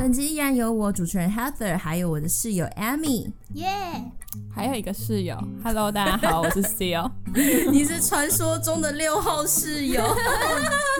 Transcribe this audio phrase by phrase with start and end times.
[0.00, 4.04] 本集依然由我主持人 Heather，还有我的室友 Amy，耶，Yeah!
[4.50, 7.10] 还有一个室友，Hello，大家好，我是 Seal，
[7.70, 10.02] 你是传说中的六号室友，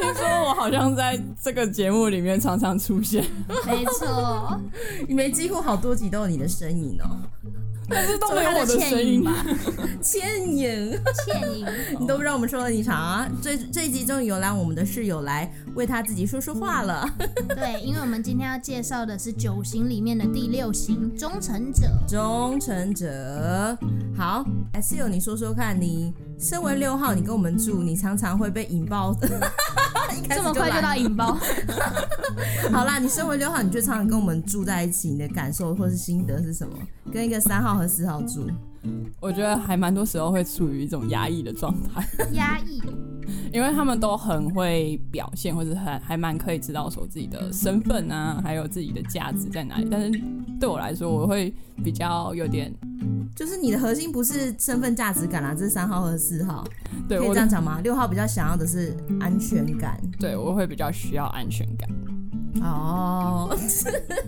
[0.02, 3.24] 听说我好像在这个节目里面常常出现，
[3.66, 4.60] 没错，
[5.08, 7.08] 你没几乎好多集都有你的身影哦。
[7.92, 9.44] 但是都没有我的声音吧？
[10.00, 10.96] 倩影，
[11.26, 11.66] 倩影，
[11.98, 13.28] 你都不知道我们说了你啥啊？
[13.42, 17.04] 这这一集终于有来我们的室友来为他自己说说话了。
[17.50, 21.82] 对，因为我们今天要介绍的是九型里面的第六型——忠诚者。
[22.08, 23.76] 忠诚者，
[24.16, 29.28] 好，哎，室友，你说说看，你身为六号，你跟我们住，你常常会被引爆的。
[30.28, 31.36] 这么快就到引爆？
[32.72, 36.74] 好啦，你身为六号，你就常常跟我们住在一起，你的感受或是心得是什么？
[37.12, 38.48] 跟一个三号和四号住，
[39.20, 42.06] 我觉得还蛮多时候会处于一种压抑的状态。
[42.32, 42.80] 压抑，
[43.52, 49.88] 因为他们都很会表现，或者很还蛮可以知道说自己的身份啊，还有自己的价值在哪里。
[49.90, 50.20] 但是
[50.58, 52.72] 对我来说，我会比较有点，
[53.34, 56.64] 就是你的核心不是身份价值感啦，这是三号和四号，
[57.08, 57.80] 对，可以这样讲吗？
[57.82, 61.88] 六号比较想要的是安全感，对，我会比较需要安全感。
[62.62, 63.56] 哦，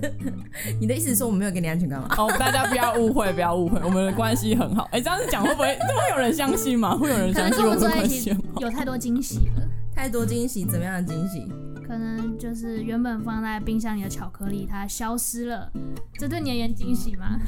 [0.81, 2.09] 你的意思是说我们没有给你安全感吗？
[2.17, 4.85] 哦，大家不要误会，不要误会，我们的关系很好。
[4.93, 6.97] 哎、欸，这样子讲会不会 会有人相信吗？
[6.97, 11.47] 会有人相信我们关系有太多惊喜了，太多惊喜，怎么样的惊喜？
[11.85, 15.71] 可能就是原本放在冰箱里的巧克力，它消失了，
[16.17, 17.39] 这对你而言惊喜吗？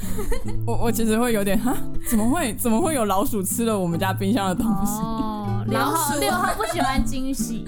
[0.66, 1.75] 我我其实会有点哈，
[2.11, 5.00] 怎么会怎么会有老鼠吃了我们家冰箱的东西？
[5.00, 7.65] 哦，六号六号不喜欢惊喜，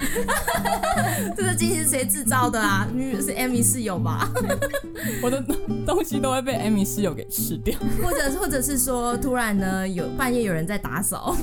[1.35, 2.87] 这个惊喜是谁制造的啊？
[3.21, 4.29] 是 Amy 室友吧？
[5.21, 5.43] 我的
[5.85, 11.35] 东西都会被 Amy 室友给吃掉，或者或者是说突然呢有半夜有人在打扫？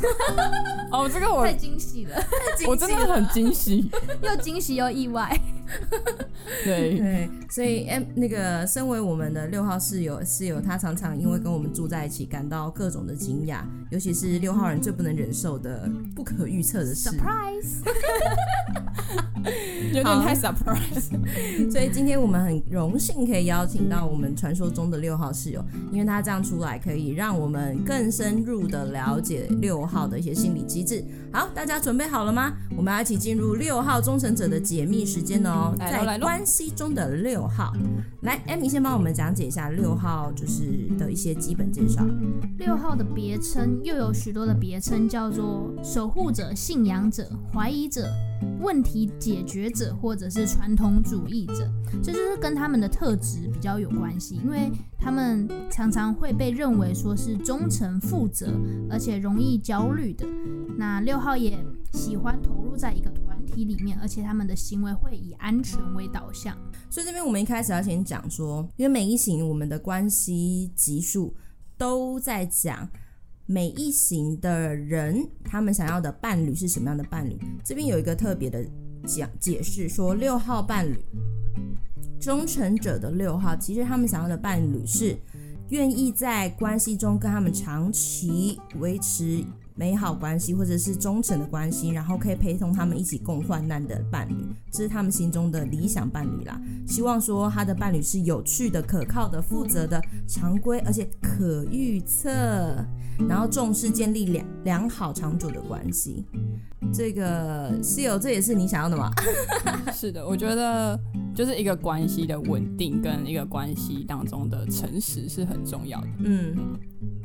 [0.92, 3.91] 哦，这个我太惊喜了，太惊喜了，我真的很惊喜，
[4.22, 5.36] 又惊喜又意外。
[6.62, 17.10] 对对，所以 M 那个身为我们的六号室友室友，他常常因为跟我们住在一起，感到各种的惊讶，尤其是六号人最不能忍受的不可预测的事。
[17.10, 17.82] Surprise，
[19.92, 21.10] 有点太 surprise。
[21.70, 31.04] 所以今天我们很荣幸可以邀请到我们传说中的六号室友，因为他这样出来可以让我们更深入的了解六号的一些心理机制。
[31.32, 32.52] 好，大家准备好了吗？
[32.76, 37.72] 我们要一起进入六号忠诚者的解密时间哦，在关系中的六号，
[38.22, 42.04] 来，Amy 先帮我们讲解一下六号就是的一些基本介绍。
[42.58, 48.08] 六号的别称又有许多的别称，叫做守护者、信仰者、怀疑者、
[48.61, 51.70] 问题解决者，或者是传统主义者。
[52.02, 58.52] 这就是跟他们的特质比较有关系，因为他们常常会被认为说是忠诚、负责，
[58.90, 60.27] 而且容易焦虑的。
[60.77, 61.56] 那六号也
[61.92, 66.56] 喜欢投入在一个团体里面，而且他们的行为会以安全为导向。
[66.90, 71.34] 所以这边我们一开始要先讲说，因为每一型我们的关系级数
[71.78, 72.89] 都在讲
[73.46, 77.38] 每一型的人他们想要的伴侣是什么样的伴侣。
[77.62, 78.64] 这边有一个特别的
[79.06, 80.98] 讲解释说，六号伴侣
[82.20, 85.16] 忠诚者的六号，其实他们想要的伴侣是
[85.68, 89.44] 愿意在关系中跟他们长期维持。
[89.77, 94.35] 美好关系或者是忠诚的关系，然后可以陪同他们一起共患难的伴侣，
[94.70, 96.61] 这是他们心中的理想伴侣啦。
[96.86, 102.30] 希望说他的伴侣是有趣的、可靠的、负责的、常规而且可预测，
[103.29, 106.24] 然后重视建立良良好长久的关系。
[106.92, 109.11] 这个室友，这也是你想要的吗？
[109.92, 110.98] 是的，我觉得
[111.34, 116.08] 就是一个关系的稳定跟一个关系当中的诚实是很重要的。
[116.18, 116.55] 嗯。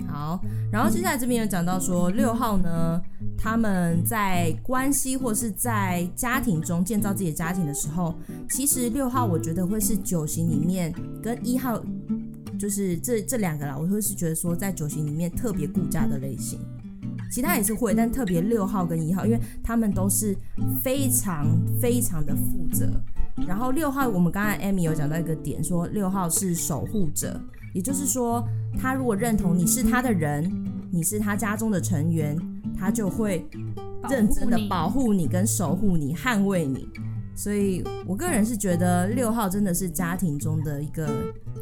[0.08, 3.00] 好，然后接下来这边有讲到说，六号呢，
[3.38, 8.16] 他们在关系或是在家庭中建造自己的家庭的时候，
[8.50, 10.92] 其实六号我觉得会是九型里面
[11.22, 11.80] 跟一号，
[12.58, 16.60] 就是这这两个啦，我会是觉得说在九型里面特别顾家的类型，
[17.30, 20.36] 其他也是会，但特别六号跟一号，因为他们都是
[20.82, 21.48] 非常
[21.80, 22.90] 非常的负责。
[23.48, 27.40] 然后六号，我们刚才 Amy 有讲到一个点，说六号是守护者。
[27.74, 28.44] 也就是说，
[28.80, 30.52] 他如果认同你是他的人，
[30.92, 32.36] 你是他家中的成员，
[32.76, 33.48] 他就会
[34.10, 36.90] 认真的保护你、跟守护你、捍卫你。
[37.36, 41.08] 所以我个人是觉得六号真的是家庭中的一个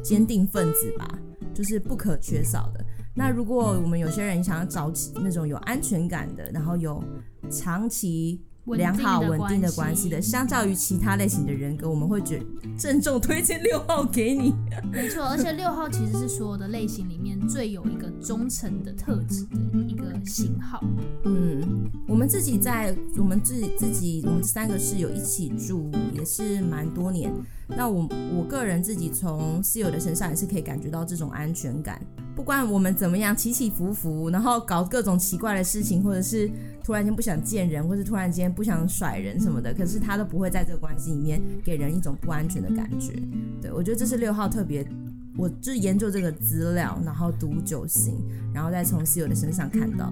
[0.01, 1.05] 坚定分子吧，
[1.53, 2.83] 就是不可缺少的。
[3.17, 7.03] 那如果我们有些人想要找那种有安全感的，然后有
[7.49, 10.21] 长期良好稳定的关系的。
[10.21, 12.45] 相较于其他类型的人格，我们会觉得
[12.77, 14.53] 郑重推荐六号给你。
[14.91, 19.95] 没错，而且六号其实是所有的类型里面最有一个忠诚的特质的一
[20.27, 20.83] 个型号。
[21.23, 27.31] 嗯，我们自己在我们自己自己我们三个室友一起住也是蛮多年。
[27.67, 32.01] 那我我个人自己从室友的身上也是可以感觉到这种安全感。
[32.35, 36.49] 不管我们怎么样起起伏伏，然后搞各种奇怪的事情，或者是
[36.83, 43.13] 突然间不想见人，或者突然间不想甩人什么的，可是他都不会在这个关系里面给人一种不安全的感觉。
[43.59, 44.87] 对，我觉得这是六号特别，
[45.37, 48.15] 我就研究这个资料，然后读九型，
[48.53, 50.11] 然后再从室友的身上看到。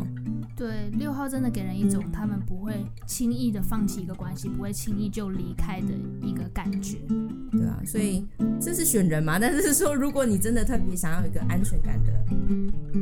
[0.56, 5.88] 对，六号真的给人一种他们不会轻易的放弃一个关系，不会轻易就离开的
[6.22, 6.98] 一个感觉。
[7.52, 8.25] 对啊，所以
[8.60, 9.38] 这是选人嘛？
[9.38, 12.13] 但是说，如果你真的特别想要一个安全感的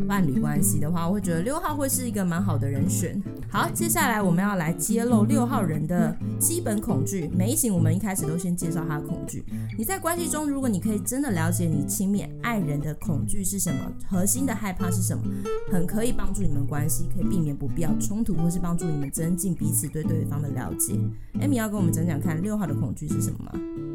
[0.08, 3.22] 伴侣关系的话，我会觉得六号会是一个蛮好的人选。
[3.52, 7.30] 好，接下来我们要来揭露六号人的基本恐惧。
[7.36, 9.46] 每一型我们一开始都先介绍他的恐惧。
[9.78, 15.24] 你在关系中，如果你可以真的了解你亲密爱人的恐惧是什么，核心的害怕是什么，
[15.72, 20.94] 很可以帮助你们关系可以避免不必要冲突，或是帮助你们增进彼此对对方的了解。
[21.36, 23.52] Amy 要跟我们讲讲看，六号的恐惧是什么吗？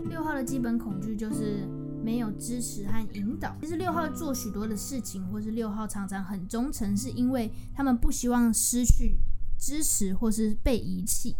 [0.09, 1.67] 六号的基本恐惧就是
[2.05, 3.56] 没有支持和引导。
[3.61, 9.17] 其实六号做许多的事情，或是六号常常很忠诚，是因为他们不希望失去
[9.59, 11.35] 支持或是被遗弃。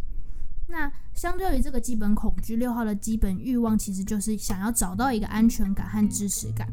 [0.67, 6.65] 那相对于这个基本恐惧，六号的基本欲望其实就是想要找到一个安全感和支持感，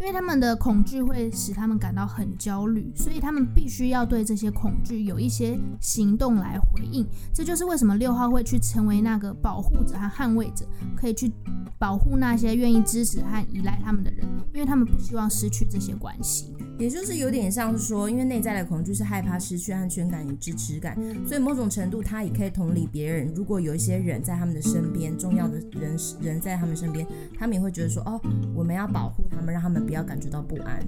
[0.00, 7.06] 因为他们的恐惧会使他们感到很焦虑，所以他们必须要对这些恐惧有一些行动来回应。
[7.30, 10.66] 这就是为什么六号会去成为那个保护者和捍卫者，
[10.96, 11.30] 可以去
[11.78, 16.56] 保护那些愿意支持和依赖他们的人，因为他们不希望失去这些关系。
[16.76, 23.32] 也就是有点像是说，因为内在的恐惧是害怕失去安全感与支持感，所以某种程度他也可以同理别人。
[23.32, 27.04] 如果有有一些人在他们的身边，重要的人人在他们身边，
[27.36, 28.20] 他们也会觉得说，哦，
[28.54, 30.80] 我们要保护他们，让他们不要感觉到不安。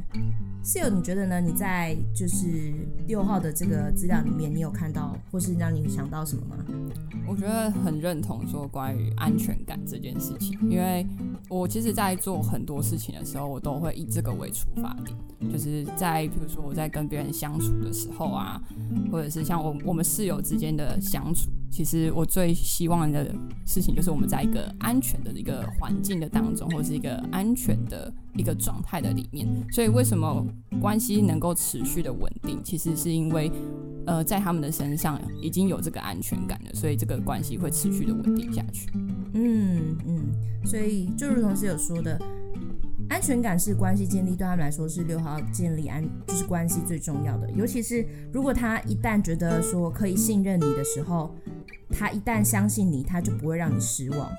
[0.63, 1.41] 室友，你觉得呢？
[1.41, 2.73] 你在就是
[3.09, 6.65] 六号的这个资料里面，你有看到或是让你想到什么吗？
[7.27, 11.05] 我觉得很认同说关于安全感这件事情，因为
[11.49, 18.63] 我其实，在做很多事情的时候，我都会以这个为出发点，就是在比如说我在跟别人相处的时候啊，
[19.11, 21.51] 或者是像我我们室友之间的相处。
[21.71, 23.35] 其实我最希望的
[23.67, 29.47] 事情就是我们在一个安全的一个环境的当中，或是一个安全的一个状态的里面。
[29.71, 30.47] 所以为什么
[30.81, 32.61] 关系能够持续的稳定？
[32.63, 33.51] 其实是因为，
[34.07, 38.89] 呃，在他们的身上已经有这个安全感了，所以这个关系会持续的稳定下去。
[39.35, 40.33] 嗯嗯，
[40.65, 42.19] 所以就如同是有说的。
[43.09, 47.51] 安全感是关系建立，对他们来说是六号建立安，就是关系最重要的。
[47.53, 51.35] 尤其是如果他一旦觉得说可以信任你的时候，
[51.91, 54.31] 他一旦相信你，他就不会让你失望。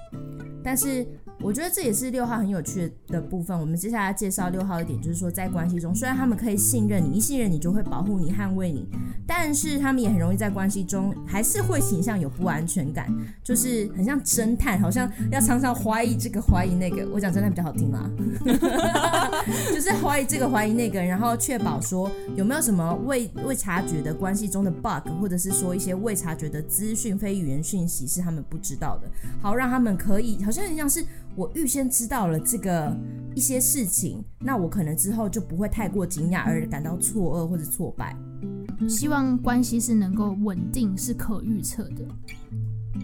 [0.64, 1.06] 但是。
[1.40, 3.58] 我觉得这也是六号很有趣的部分。
[3.58, 8.88] 我们接下来介绍六号一点，就是说在关系中，虽然他们可以信任你，一信任你就会保护你、捍卫你，
[9.26, 13.08] 但是他们也很容易在关系中还是会倾向有不安全感，
[13.44, 17.08] 就是很像侦探，好像要常常怀疑这个、怀疑那个。
[17.14, 18.10] 我讲侦探比较好听啦，
[19.72, 29.08] 就是怀疑这个、怀疑那个，然后确保说有没有什么未未察觉的关系中的 bug，或者是说一些未察觉的资讯、非语言讯息是他们不知道的，
[29.40, 31.06] 好让他们可以好像很像是。
[31.38, 32.92] 我预先知道了这个
[33.36, 38.18] 一些事情，那我可能之后就不会太过惊讶而感到错愕或者挫败。
[38.90, 42.04] 希望关系是能够稳定，是可预测的。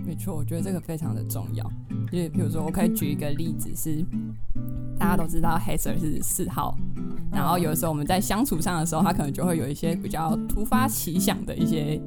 [0.03, 1.63] 没错，我觉得这个非常的重要。
[2.11, 4.06] 就是比如说，我可以举一个例子是，是
[4.97, 6.75] 大家都知道黑 Sir 是四号，
[7.31, 12.02] 然后有的时候我们在相处上的时候，他可能就会有一些比较突发奇想的一些。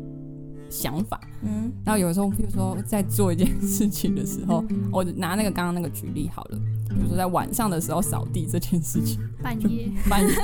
[0.77, 10.35] 想法，嗯，然后有时候，比如说在做一件事情的时候， 我拿那个刚刚那个举例好了，比如说在晚上的时候扫地这件事情，半夜， 半夜，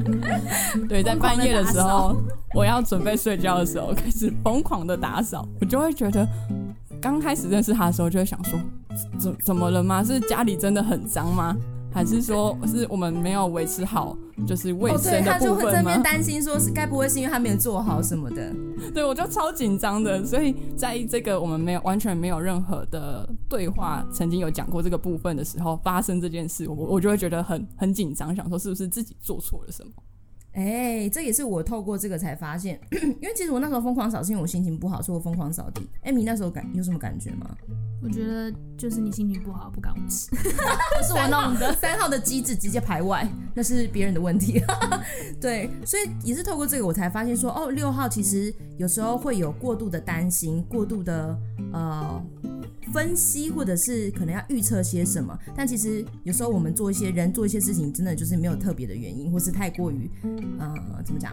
[0.88, 2.16] 对，在半夜的时候，
[2.54, 6.26] 我要准备睡觉的时候，开始疯狂的打扫，我就会觉得，
[7.00, 8.58] 刚开始认识他的时候，就会想说，
[9.18, 10.02] 怎怎么了吗？
[10.02, 11.54] 是家里真的很脏吗？
[11.98, 15.20] 还是说，是我们没有维持好，就是卫生的部分吗？
[15.20, 18.54] 哦、对，他就会在那边担心，说是该不会是因为他没有做好什么的？
[18.94, 20.24] 对，我就超紧张的。
[20.24, 29.90] 所以在这个我们没有完全没有任何的对话，曾经有讲过这个部分的时候，发生这件事，我我就会觉得很很紧张，想说是不是自己做错了什么？
[30.52, 35.88] 哎、欸，这也是我透过这个才发现，因为其实我那时候疯狂扫是因为我心情不好，所以我疯狂扫地。
[36.02, 37.54] 艾米那时候感有什么感觉吗？
[38.02, 41.72] 我觉得就是你心情不好，不敢我吃， 不是我弄的。
[41.74, 44.60] 三号的机制直接排外，那是别人的问题。
[45.40, 51.38] 对，所以也是透过这个我才发现说，哦，六号其实有时候会有过度的担心，过度的
[51.72, 52.24] 呃。
[52.90, 60.10] 分析或者是可能要预测些什么，但其实有时候我们做一些人做一些事情，真的就是没有特别的原因，或是太过于
[60.58, 61.32] 呃怎么讲，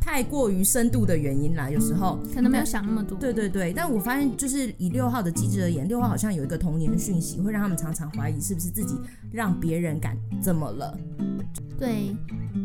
[0.00, 1.70] 太过于深度的原因啦。
[1.70, 3.16] 有时候可能没有想那么多。
[3.18, 8.96] 对对对，但我发现就是以六号的机制而言，六号好像有一个童年讯息，会让他们常常怀疑是不是自己
[9.30, 10.98] 让别人感怎么了。
[11.78, 12.14] 对，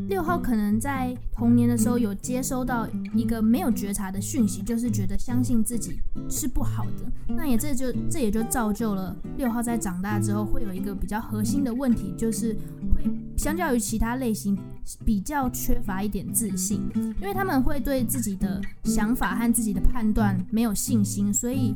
[0.09, 5.99] 六号可能在童年的时候有接收到一个没有觉察的讯息，就是觉得相信自己
[6.29, 7.11] 是不好的。
[7.27, 12.53] 那也这就这也就造就了六号在长大之后会有一个比较核心的问题，就是
[12.93, 14.55] 会相较于其他类型
[15.03, 16.81] 比较缺乏一点自信，
[17.19, 21.73] 因为他们会对自己的想法和自己的判断没有信心，所以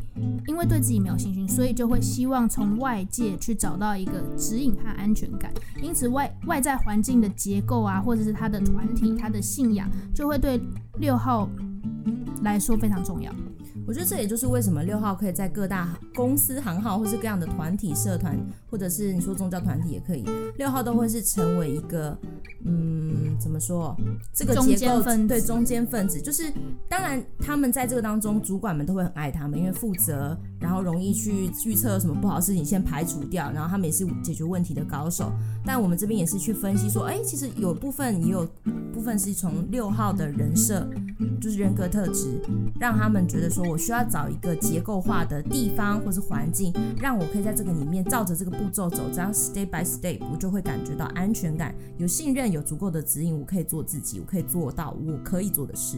[0.48, 5.52] 因为对自己没有信心，所以就会希望从外界去找到一个指引和安全感，
[5.82, 7.28] 因此外外在环境的。
[7.42, 10.62] 结构啊，或者是他的团体、他的信仰，就会对
[11.00, 11.50] 六号
[12.44, 13.34] 来说非常重要。
[13.88, 20.24] 我觉得这也就是为什么六号可以在各大公司行号，或是各样的团体、社团，或者是你说宗教团体也可以，
[20.58, 22.18] 六号都会是成为一个，
[22.64, 23.94] 嗯，怎么说？
[24.34, 26.50] 这个结构对中间分子，就是
[26.88, 35.34] 当然他们在这个当中，主管们都会很爱他们，因为负责，然后容易去预测什么不好的事情先排除掉，然后他们也是解决问题的高手。
[35.66, 38.48] 但我们这边也是去分析说，哎，其实有部分也有
[38.94, 40.88] 部分是从六号的人设，
[41.42, 42.40] 就是人格特质，
[42.80, 43.81] 让他们觉得说我。
[43.82, 46.72] 需要找一个结构化的地方或是环境，
[47.02, 55.98] 让我可以在这个里面照着这个步骤走，这样 step by step，我就会感觉到安全感，有信任，有足够的指引，我可以做自己，我可以做到我可以做的事。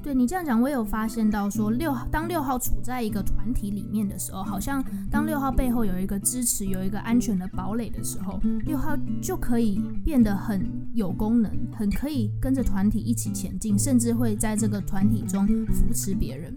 [0.00, 16.54] 对你这样讲，我有发现到说六号，当六号处在一个团体里面的时候，好像当六号背后有一个支持，有一个安全的堡垒的时候，六号就可以变得很有功能，很可以跟着团体一起前进，甚至会在这个团体中扶持别人。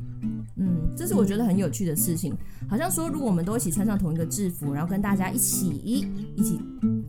[0.56, 2.36] 嗯，这是我觉得很有趣的事情。
[2.68, 6.60] 好像说，如果我们都一起穿上同一个制服，然后跟大家一起一起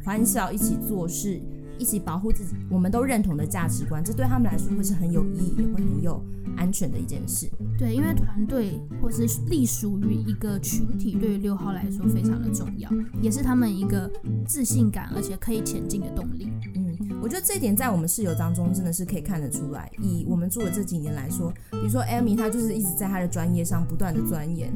[0.05, 1.41] 欢笑，一起做事，
[1.79, 6.23] 一起保护自己，我们都认同的价值观，这对他们来说会是很有意义，也会很有
[6.57, 7.49] 安全的一件事。
[7.79, 12.91] 对，因为团队或是隶属于一个群体，对于六号来说非常的重要，
[13.23, 14.11] 也是他们一个
[14.47, 16.49] 自信感，而且可以前进的动力。
[16.75, 16.88] 嗯，
[17.23, 19.91] 我觉得这一点在我们室友当中真的是可以看得出来。
[20.03, 24.73] 以我们住的这几年来说，比如说艾米，她就是一直在她的专业上不断的钻研。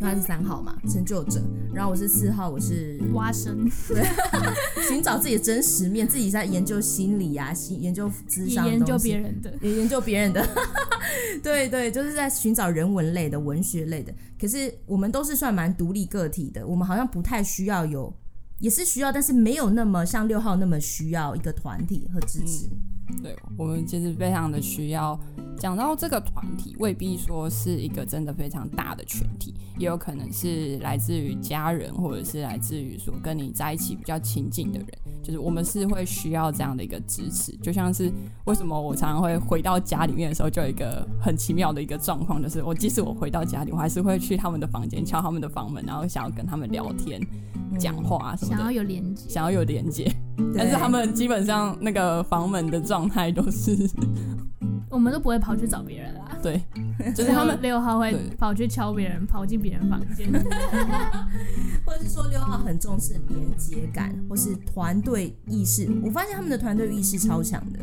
[0.00, 1.42] 那他是三号嘛，成就者。
[1.74, 4.04] 然后我是四号，我是挖生，对，
[4.88, 10.48] 寻找自己的真实面，自己在研究心理呀、啊，研究智商，研究别人的，也研究别人的。
[11.42, 14.14] 对对，就是在寻找人文类的、文学类的。
[14.40, 18.14] 可是我们都是算蛮独立个体的，我们好像不太需要有，
[18.60, 22.68] 也是需要，但是没有那么像六号那么需要一个团体和支持。
[23.22, 25.18] 对，我们其实非常的需要。
[25.58, 34.88] 讲到这个团体，未必说是一个真的非常大的群体，也有可能是来自于家人，或者是来自于说跟你在一起比较亲近的人。
[35.20, 37.56] 就是我们是会需要这样的一个支持。
[37.56, 38.08] 就像是
[38.44, 47.20] 为什么我常常会回到家里面的时候，就有一个很奇妙的一个状况，就是我即使我回到家里，我还是会去他们的房间敲他们的房门，然后想要跟他们聊天、
[47.80, 50.08] 讲话什么的，想要有连接，想要有连接。
[50.56, 53.76] 但是他们基本上那个房门的状态都是，
[54.90, 56.36] 我们都不会跑去找别人啦。
[56.42, 56.62] 对，
[57.14, 60.30] 就是他们六号会跑去敲别人，跑进别人房间，
[61.84, 65.88] 或者是说六号很重视连接感，或是团队意识。
[66.02, 67.80] 我发现他们的团队意识超强的，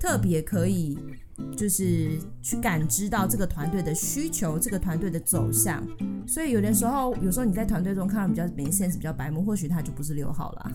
[0.00, 0.98] 特别可以。
[1.56, 5.82] 就是去感知到这个团队的需求，这个团队的走向。
[6.26, 10.72] 所以有的时候，有时候你在团队中看到比较没见识、比较白目，或许他就不是六号了。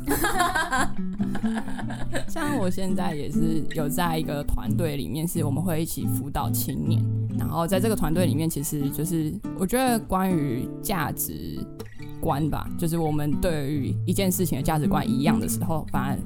[2.27, 7.03] 像我现在也是有在一个团队里面，是我们会一起辅导青年。
[7.39, 11.57] 然后在这个团队里面，其实就是我觉得关于价值
[12.19, 16.17] 观吧，就是我们对于一件事情的价值观一样的时候，反而。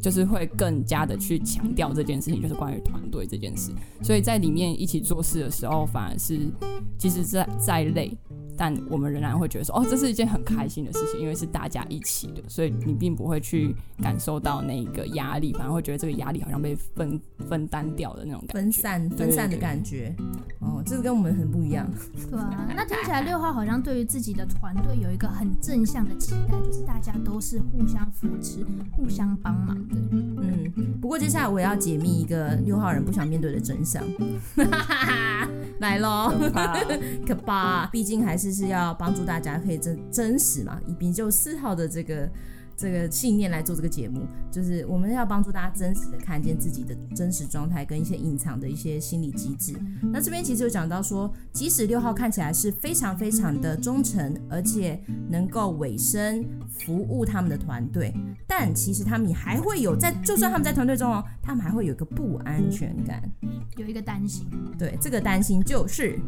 [0.00, 3.70] 就是会更加的去强调这件事情，就是关于团队这件事。
[4.02, 6.38] 所以在里面一起做事的时候，反而是
[6.98, 8.16] 其实在在累，
[8.60, 20.14] 但我们仍然会觉得说，哦，这是一件很开心的事情，因为是大家一起的，所以你并不会去感受到那个压力，反而会觉得这个压力好像被分分担掉的那种感觉，分散分散的感觉。
[20.58, 21.90] 哦，这个跟我们很不一样。
[22.30, 29.96] 对啊，那听起来六号好像对于自己的团队有一个很正向的期待，就是大家都是互相扶持、互相帮忙的。
[30.12, 34.04] 嗯，不过接下来我也要解密一个六号人不想面对的真相。
[35.80, 36.30] 来喽，
[37.26, 42.28] 可怕，毕竟还是就是要帮助大家可以真真实嘛，以比就四号的这个。
[42.80, 49.74] 这个信念来做这个节目，就是我们要帮助大家真实的看见自己的真实状态跟一些隐藏的一些心理机制。
[50.10, 58.14] 那这边其实有讲到说，即使六号看起来是非常非常的忠诚，而且能够委身服务他们的团队，
[58.46, 63.22] 但其实他们也还会有在，就算他们在团队中哦，他们还会有一个不安全感，
[63.76, 64.46] 有一个担心。
[64.78, 66.18] 对，这个担心就是，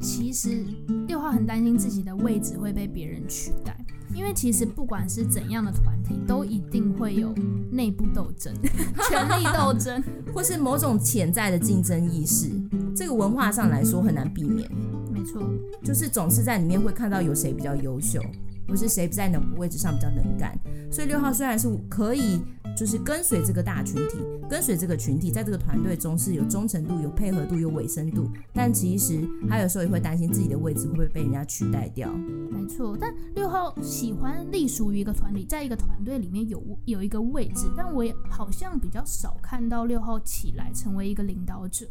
[0.00, 0.64] 其实
[1.06, 3.76] 六号很担心自己的位置会被别人取代。
[4.14, 7.34] 因为其实不管是怎样的团体，都一定会有
[7.70, 8.54] 内部斗争、
[9.08, 10.02] 权力斗争，
[10.32, 12.50] 或是某种潜在的竞争意识。
[12.94, 14.70] 这个文化上来说很难避免。
[15.12, 15.42] 没错，
[15.82, 18.22] 就是总是在里面会看到有谁比较优秀，
[18.68, 20.56] 或是谁在哪个位置上比较能干。
[20.90, 22.40] 所以六号虽然是可以。
[22.76, 32.12] 就是跟随这个大群体，跟随这个群体，在这个团队中是有忠诚度、有配合度、有委身度，但其实他有时候也会担心自己的位置会不会被人家取代掉。
[32.50, 41.86] 没错，但六号喜欢隶属于一个团体，在一个团队里面有有一个位置，但我也好像比较少看到六号起来成为一个领导者。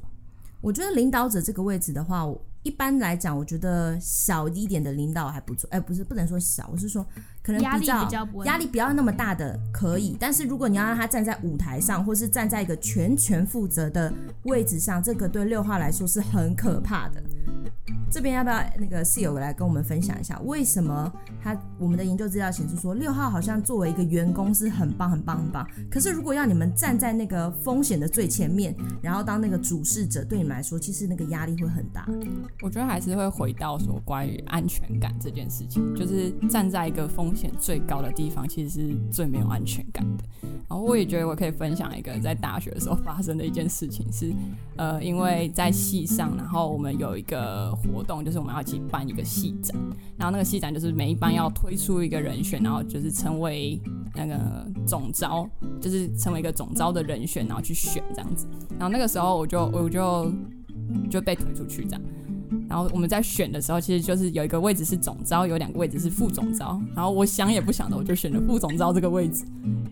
[0.60, 2.26] 我觉得领导者这个位置的话，
[2.64, 5.68] 一般来讲，我觉得小一点的领导还不错。
[5.72, 7.06] 哎，不是，不能说小，我是说。
[7.44, 8.10] 可能比较
[8.46, 14.12] 压力不要那么大的可以，但是如果你要让他站在舞台上，或是站在一个全权负责的
[14.44, 17.22] 位置上，这个对六号来说是很可怕的。
[18.10, 32.08] 这边要不要那个室友来跟我们分享一下，为什么他我们的研究资料显示说六号好像作为一个员工是很棒很棒很棒，可是如果要你们站在那个风险的最前面，然后当那个主事者，对你们来说其实那个压力会很大。
[32.62, 40.24] 我觉得还是会回到说关于安全感这件事情，就是站在一个风险最高的地方，其实是最没有安全感的。
[40.70, 44.34] 然后我也觉得我可以分享一个在大学的时候发生的一件事情，是
[44.76, 49.76] 呃，因为在系上，然后我们有一个活动，就是我们要去办一个系展，
[50.18, 53.80] 然后那个系展就是每一班要推出一个人选，然后就是成为
[54.16, 55.48] 那个总招，
[55.80, 58.48] 就是成为一个总招的人选，然后去选这样子。
[58.72, 60.32] 然后那个时候我就我就
[61.10, 62.02] 就被推出去这样。
[62.74, 66.82] 然后我们在选的时候，其实就是有一个位置是总招，有两个位置是副总招。
[66.96, 69.46] 然后我想也不想的，我就选了副总招这个位置。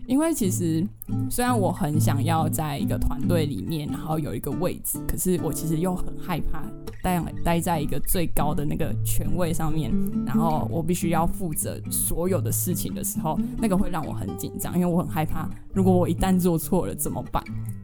[0.08, 0.84] 因为其实
[1.30, 6.60] 虽然我很想要在一个团队里面，然后有一个位置，可是我其实又很害怕
[7.00, 9.92] 待待在一个最高的那个权位上面，
[10.26, 17.40] 然后我必须要负责所有的事情的时候，那个会让我很紧张，因为我很害怕，如果我一旦做错了怎么办？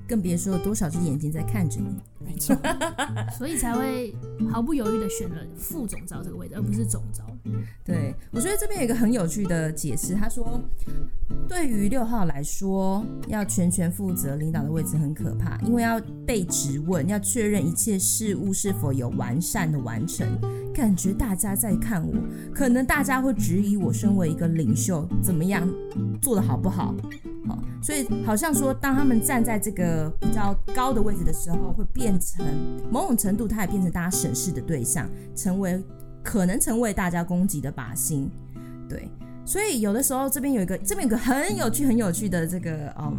[0.09, 1.95] 更别说有多少只眼睛在看着你。
[2.27, 2.57] 没错，
[3.37, 4.15] 所以才会
[4.51, 7.25] 毫不犹豫的选了副总召这个位置，而不是总召。
[7.85, 10.61] 对，我觉得这边有一个很有趣的解释，他说，
[11.49, 20.27] 对于六号来说，要全权负责领导的位置很可怕，因为要被质问，要确认一切事物是否有完善的完成，
[20.75, 22.15] 感觉大家在看我，
[22.55, 25.69] 可能大家会质疑我身为一个领袖怎么样
[26.21, 26.95] 做的好不好。
[27.83, 32.45] 所以好像说，当他们站在这个比较高的位置的时候，会变成
[32.91, 35.83] 某种程度，他也变成大家审视的对象，成为
[36.23, 38.31] 可能成为大家攻击的靶心。
[38.89, 39.09] 对，
[39.45, 43.17] 所以有的时候这边有一个，这边有个很有趣、很有趣的这个嗯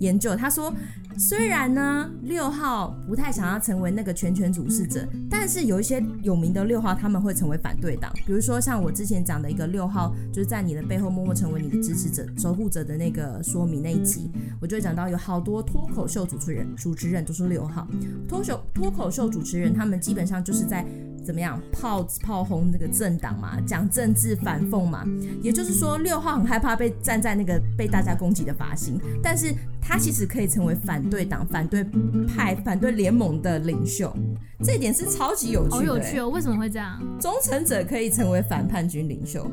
[0.00, 0.72] 研究，他说。
[1.20, 14.30] 虽然呢，六号不太想要成为那个全权主事者，但是有一些有名的六号他们会成为反对党，比如说像我之前讲的一个六号，就是在你的背后默默成为你的支持者、守护者的那个说明那一集，
[14.60, 17.84] 我就会讲到有好多脱口秀主持人，主持人都是六号，
[18.28, 20.86] 脱口脱口秀主持人他们基本上就是在。
[21.24, 25.04] 怎么样炮炮轰那个政党嘛，讲政治反讽嘛，
[25.42, 29.54] 也就是说六号很害怕被站在那个被大家攻击的发型，但是
[29.88, 31.82] 他其实可以成为反对党、反对
[32.26, 34.14] 派、反对联盟的领袖，
[34.62, 35.76] 这一点是超级有趣的。
[35.76, 37.00] 好有趣哦，为什么会这样？
[37.18, 39.50] 忠诚者可以成为反叛军领袖，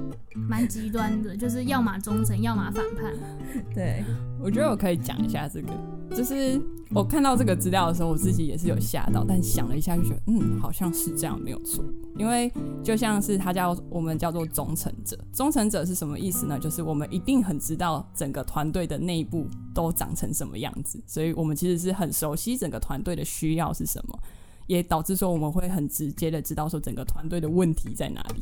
[0.50, 3.14] 蛮极端的，就是要么忠诚，要么反叛。
[3.74, 4.04] 对，
[4.38, 5.70] 我觉得我可以讲一下这个，
[6.14, 6.62] 就是。
[6.92, 11.84] 我看到这个资料的时候，我自己也是有吓到，但想了一下就觉得，嗯，好像是这样，没有错。
[12.16, 12.50] 因为
[12.84, 16.60] 就像是他叫我们叫做忠诚者，忠诚者是什么意思呢？
[16.60, 24.20] 就是我们一定很知道整个团队的内部都长成成什么样子，所以我们其实是很熟悉整个团队的需要是什么。
[24.68, 28.42] 也导致说我们会很直接的知道说整个团队的问题在哪里，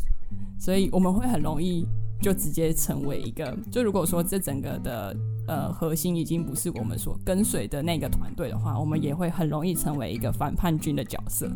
[0.58, 1.86] 所以我们会很容易
[2.22, 5.14] 就直接成为一个，就如果说这整个的
[5.50, 11.52] 呃核心已经不是我们所跟随的那个团队的话，我们也会很容易成为一个反叛军的角色。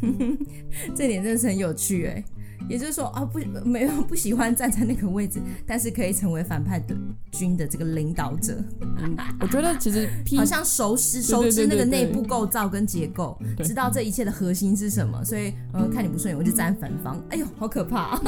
[0.94, 2.24] 这点真的是很有趣哎。
[2.68, 6.94] 也就是说啊，不，没有不喜欢站在那个位置，但是可以成为反派的
[7.30, 8.62] 军的这个领导者。
[8.80, 15.24] 嗯，我觉得其实 好像熟悉熟知那个内部构造跟结构，知道这一切的核心是什么。
[15.24, 17.18] 所以，嗯，看你不顺眼，我就站反方。
[17.30, 18.22] 哎呦，好可怕啊！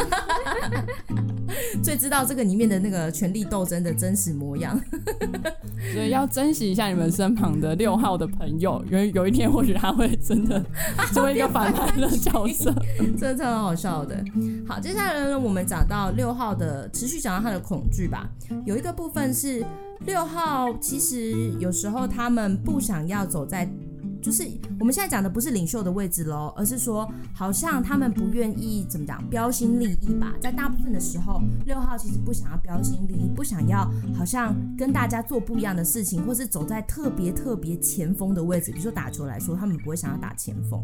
[1.83, 4.81] 最知道这个里面的那个权力斗争的真实模样。
[5.95, 10.63] 所以要珍惜一下你们身旁的六号的朋友，因为有一天或许他会真的
[11.13, 12.73] 成为一个反派的角色，
[13.19, 14.23] 真的超好笑的。
[14.69, 18.29] 好，接下来呢，我们讲到六号的持续讲到他的恐惧吧。
[18.67, 19.65] 有一个部分是
[20.07, 23.69] 六号，其实有时候他们不想要走在，
[24.21, 24.47] 就是
[24.79, 30.35] 我们现在讲的不是领袖的位置喽，而是说好像他们不愿意怎么讲标新立异吧。
[30.41, 38.71] 在大部分的时候，六号其实不想要标新立异，不想要好像跟大家做不一样的事情，或是走在特别特别前锋的位置。
[38.71, 40.83] 比如说打球来说，他们不会想要打前锋，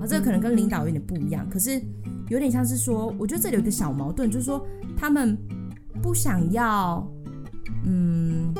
[0.00, 1.82] 而这个可能跟领导有点不一样，可是。
[2.30, 5.36] 有点像是说，我觉得这里有一个小矛盾，就是说他们
[6.02, 7.06] 不想要，
[7.84, 8.54] 嗯，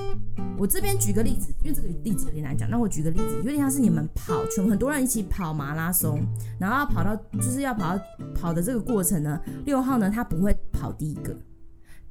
[0.58, 6.20] 我这边举个例子，因为这个例子有点难讲，那我举个例子，有点像是你们跑，全很多人一起跑马拉松，
[6.58, 8.02] 然后要跑到就是要跑到
[8.34, 11.34] 跑的这个过程呢，六号呢他不会跑第一个，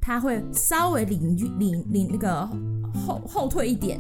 [0.02, 2.46] 他会稍微领领领那个
[2.94, 4.00] 后后退一点。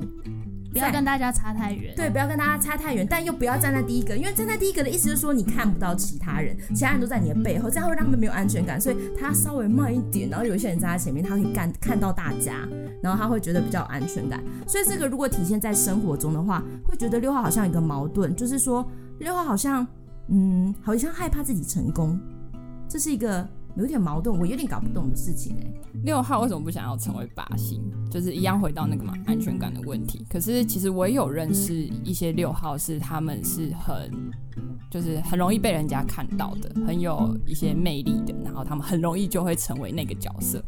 [0.74, 12.68] 不要跟大家差太远，对，不要跟大家差太远，但又不要站在第一个，因为站在第一个的意思就是说你看不到其他人，其他人都在你的背后，这样会让他们没有安全感，所以他稍微慢一点，然后有一些人站在前面，他可以看看到大家，
[13.02, 14.44] 然后他会觉得比较有安全感。
[14.68, 18.86] 所以这个如果体现在生活中的话，会觉得六号好像有一个矛盾，就是说
[19.20, 19.86] 六号好像
[20.30, 22.20] 嗯，好像害怕自己成功，
[22.90, 23.48] 这是一个。
[23.76, 25.74] 有点矛盾，我有点搞不懂的事情哎。
[26.04, 27.82] 六号为什么不想要成为靶心？
[28.12, 30.26] 就是一样回到那个嘛，安全感的问题。
[30.30, 34.12] 可是其实我也有认识一些六号，是他们是很，
[34.92, 40.64] 就是很容易被人家看到的，很有一些魅力的，然后他们很容易就会成为那个角色。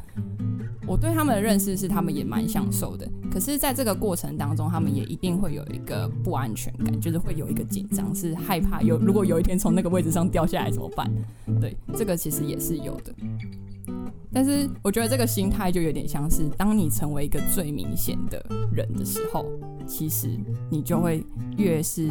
[0.88, 3.10] 我对他们的认识是，他们也蛮享受的。
[3.32, 11.12] 可是，在这个过程当中，他们也一定会有一个不安全感，就是会有一个紧张，是害怕有如果有一天从那个位置上掉下来怎么办？
[11.60, 13.14] 对，这个其实也是有的。
[14.32, 19.46] 但是我觉得这个心态就有点像是，当你成为一个最明显的人的时候，
[19.88, 20.38] 其实
[20.70, 21.26] 你就会
[21.58, 22.10] 越是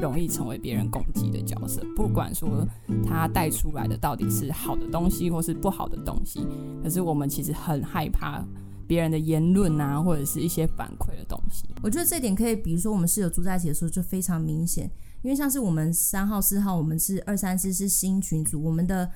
[0.00, 1.84] 容易成为别人攻击的角色。
[1.94, 2.66] 不管说
[3.04, 6.46] 他带出来的到底是好的东西或是不好的东西，
[6.82, 8.44] 可是我们其实很害怕
[8.86, 11.64] 别人的言论啊，或者是一些反馈的东西。
[11.82, 14.90] 我觉得这点可以，比如说我们室友住在一起的时候就非常明显，
[15.22, 19.10] 因为像是我们三号、四号，我们是二三四是新群组，我们的。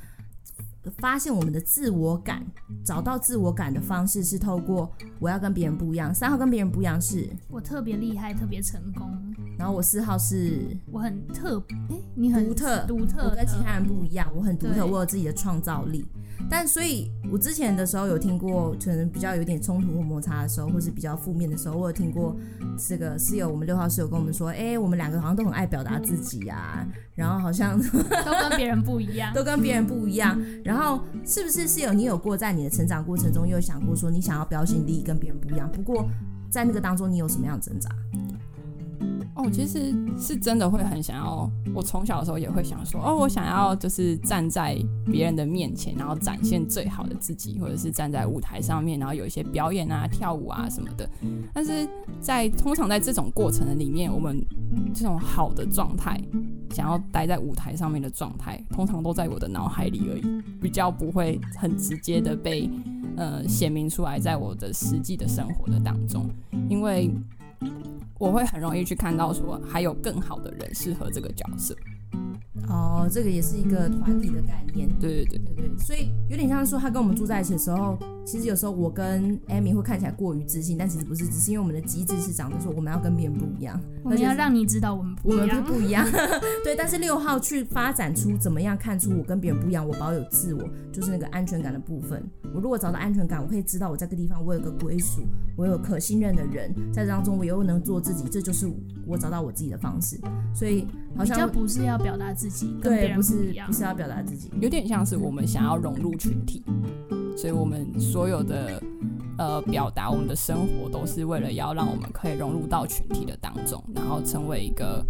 [0.97, 2.45] 发现我们的自我感，
[2.85, 6.15] 找到自我感的方式是透过我要跟别人不一样。
[6.15, 9.11] 三号跟别人不一样是，我特别厉害，特别成功。
[9.59, 16.07] 然后我四号是，我很特，哎、欸，你很独特，独特，我跟其他人不一样，我很独特，我有自己的创造力。
[16.49, 22.35] 但所以，我之前的时候有听过，可能比较有点冲突或摩擦的时候，或是比较负面的时候，我有听过
[22.79, 26.87] 这个室友，我们六号室友跟我们说，哎、欸，我们两个好像都很爱表达自己啊，
[27.21, 30.41] 然后好像都跟别人不一样，都跟别人不一样。
[30.65, 35.71] 然后是不是是有，你有过在你的成长过程中，有想过说你想要标新立异，跟别人不一样？
[35.71, 36.09] 不过
[36.49, 37.91] 在那个当中，你有什么样的挣扎？
[39.41, 41.51] 哦，其实是真的会很想要。
[41.75, 44.77] 我从小的时候也会想说，哦，我想要就是站在
[45.07, 51.09] 别人的面前，然后展现最好的自己，或者是站在舞台上面，然后有一些表演啊、跳舞啊什么的。
[51.55, 51.89] 但是
[52.21, 54.45] 在通常在这种过程的里面，我们
[54.93, 56.21] 这种好的状态，
[56.71, 62.69] 想要待在舞台上面的状态，通常都在我的脑海里而已，比较不会很直接的被
[63.17, 66.29] 呃显明出来，在我的实际的生活的当中，
[66.69, 67.11] 因为。
[68.21, 71.75] 我会很容易去看到说，还有更好的人适合这个角色。
[72.69, 74.89] 哦，这个也是一个团体的概念。
[75.01, 86.07] 对对对对对，所以有点像是说，他跟我们住在一起的时候，其实有时候我跟 Amy 会看起来过于自信，但其实不是，只是因为我们的机制是长得说我们要跟别人不一样，我们要让你知道我们不一样，我们是不一样。
[86.63, 92.23] 对，但是六号去发展出怎么样看出我跟别人不一样，我保有自我，就是那个安全感的部分。
[92.55, 95.23] 我如果找到安全感，我可以知道我在这个地方我有个归属，
[95.57, 98.71] 我有可信任的人，在这当中我又能做自己，这就是
[99.11, 100.19] 我找到我自己的方式。
[100.55, 106.63] 所以好像不是要表达自己，对，不是不是要表达自己，有点像是我们想要融入群体，
[107.37, 108.83] 所以我们所有的
[109.39, 115.05] 呃表达，我们的生活都是为了要让我们可以融入到群体的当中，然后成为一个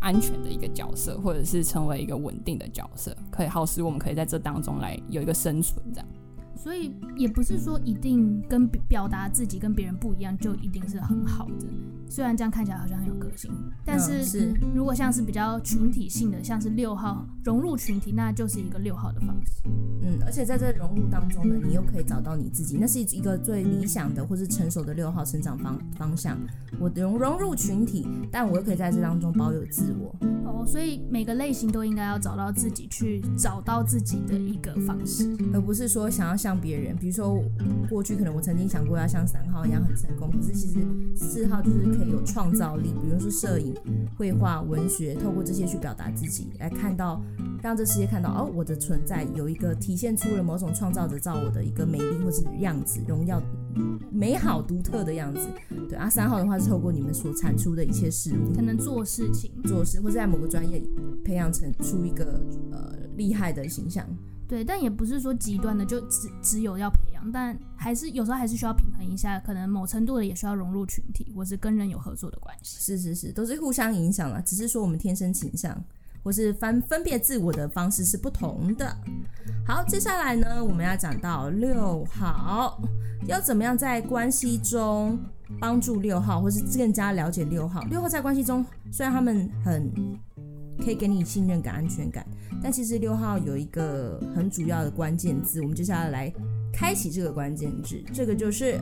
[0.00, 6.08] 安全的一个角色，或者是成为一个稳定的角色，可以好使我们可以在这当中来有一个生存这样。
[6.56, 11.66] 所以也不是说一定跟表达自己跟别人不一样就一定是很好的，
[12.08, 13.50] 虽然这样看起来好像很有个性，
[13.84, 19.62] 但是，嗯、是如果像是比较群体性的，像是六号融入群体，那就是一个六号的方式。
[20.02, 26.38] 嗯，而且在这融入当中呢，你又可以找到你自己，那是一个最理想的或是成熟的六号成长方方向。
[26.78, 30.14] 我融融入群体，但我又可以在这当中保有自我。
[30.44, 36.94] 哦，所以每个类型都应该要找到自己，去找到自己的一个方式，而不是说想要像别人。
[36.96, 37.42] 比如说
[37.88, 40.84] 过去可能我曾经想过要像三号一样很成功，可是其实
[41.16, 43.74] 四号就是可以有创造力，比如说摄影、
[44.16, 47.22] 绘画、文学，透过这些去表达自己，来看到
[47.62, 53.40] 让这世界看到哦，我的存在有一个体现出了某种创造者造我的一个美丽或是样子，荣耀、
[54.10, 55.40] 美好、独特的样子。
[55.88, 60.82] 对啊，三号的话是透过你们所产出的一切事物，可能做事情、做事，或是在某个专业
[61.24, 62.40] 培养成出一个
[62.72, 64.06] 呃厉害的形象。
[64.46, 72.78] 对，但也不是说极端的就只只有要培养，但还是有时候还是需要平衡一下，可能某程度的也需要融入群体，或是跟人有合作的关系。
[72.78, 75.82] 是是是，都是互相影响了，只是说我们天生倾向
[76.22, 78.94] 或是分分别自我的方式是不同的。
[79.66, 82.80] 好，接下来呢，我们要讲到六号
[83.26, 85.18] 要怎么样在关系中
[85.58, 87.82] 帮助六号，或是更加了解六号。
[87.84, 89.90] 六号在关系中，虽然他们很。
[90.78, 92.26] 可以给你信任感、安全感，
[92.62, 96.32] 但其实六号有一个很主要的关键字，我们接下来来
[96.72, 98.78] 开启这个关键字，这个就是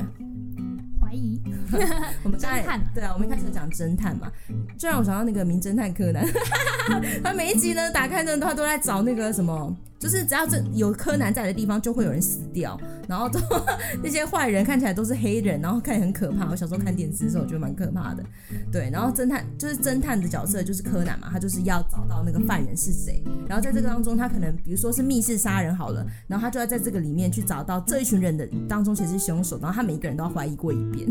[1.00, 1.40] 怀疑。
[2.22, 4.30] 我们刚才对啊，我们一开始讲侦探嘛，
[4.78, 6.26] 就让我想到那个名侦探柯南，
[7.24, 9.76] 他每一集呢打开呢，他都在找那个什么。
[9.98, 12.76] 就是只要这有柯南在的地方，就会有人死掉，
[13.08, 13.38] 然后都
[14.02, 16.50] 那些坏人看起来都是黑人，然后看起来很可怕。
[16.50, 18.24] 我小时候看电视的时候，我觉得蛮可怕的。
[18.72, 23.22] 对，然后侦探就是侦探的角色就是柯南嘛，他就是要找到那个犯人是谁。
[23.46, 31.08] 然后在这个当中，他可能比如说是密室杀人好了，然后他就要在这个里面去找到这一群人的当中谁是凶手，然后他每一个人都要怀疑过一遍。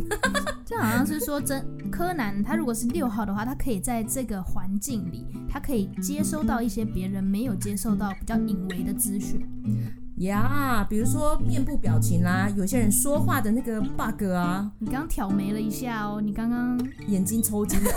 [0.66, 9.46] 这好像是说真柯南，他如果是六号的话，他可以在这个环境里，他可以接收到一些别人没有接受到比较隐微的资讯。
[10.18, 17.92] 呀，yeah, 比如说面部表情啦，有些人说话的那个 bug 啊，你刚刚挑眉了一下哦，你刚刚眼睛抽筋了，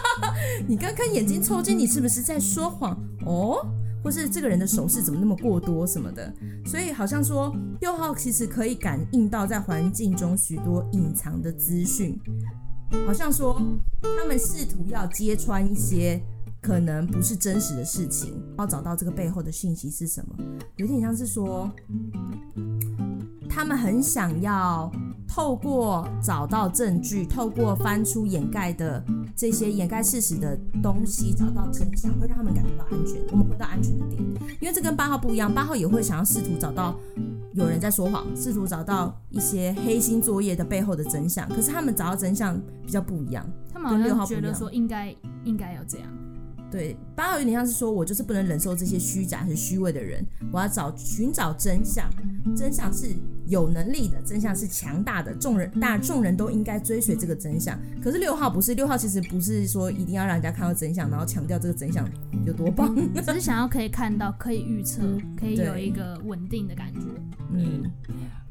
[0.68, 2.98] 你刚刚眼睛抽筋，你是不是在说谎？
[3.24, 3.64] 哦？
[4.04, 6.32] 或是这个人的手势怎么那么过多什么的？
[6.66, 12.16] 所以好像说六号其实可以感应到在环境中许多隐藏的资讯，
[13.06, 13.60] 好像说
[14.02, 16.22] 他们试图要揭穿一些。
[16.60, 20.34] 可能不是真实的事情，要找到这个背后的信息是什么？
[20.76, 21.70] 有点像是说，
[23.54, 24.90] 他们很想要
[25.28, 29.02] 透过找到证据，透过翻出掩盖的
[29.36, 33.22] 这些掩盖事实的东西，找到真相，会让他们感觉到安全。
[33.30, 34.20] 我们回到安全的点，
[34.60, 36.96] 因为这跟八号不一样，八号也会想要试图找到
[37.52, 41.48] 有人在说谎，试图找到一些黑心作业的背后的真相。
[41.48, 45.14] 可是他们找到真相比较不一样，他们好像觉得说应该
[45.44, 46.08] 应该要这样。
[46.74, 52.10] 对，八号有点像是说，我就是不能忍受这些虚假和虚伪的人，我要找寻找真相，
[52.56, 53.14] 真相是
[53.46, 57.78] 有能力的，真相是强大的，众人大众人都应该追随这个真相。
[58.02, 62.04] 可是六号不是，六号其实不是说一定要让人家看到真相，然后强调这个真相
[62.44, 65.00] 有多棒，只是想要可以看到，可以预测，
[65.38, 67.02] 可以有一个稳定的感觉。
[67.52, 67.88] 嗯。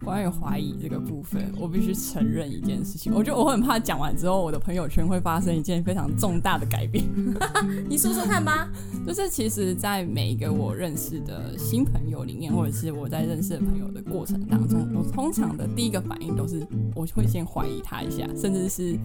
[0.04, 7.04] 关于怀疑这个部分，我必须承认一件事情，我觉得我很怕讲完之后，我的朋友圈会发生一件非常重大的改变。
[7.90, 8.70] 你说说看吧。
[9.06, 18.98] 就是其实，在每一个我认识的新朋友里面，或者是我在认识的朋友的过程当中，我通常的第一个反应都是，我会先怀疑他一下，甚至是。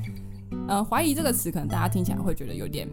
[0.66, 2.86] 呃，怀疑这个词可能大家听起来会觉得有点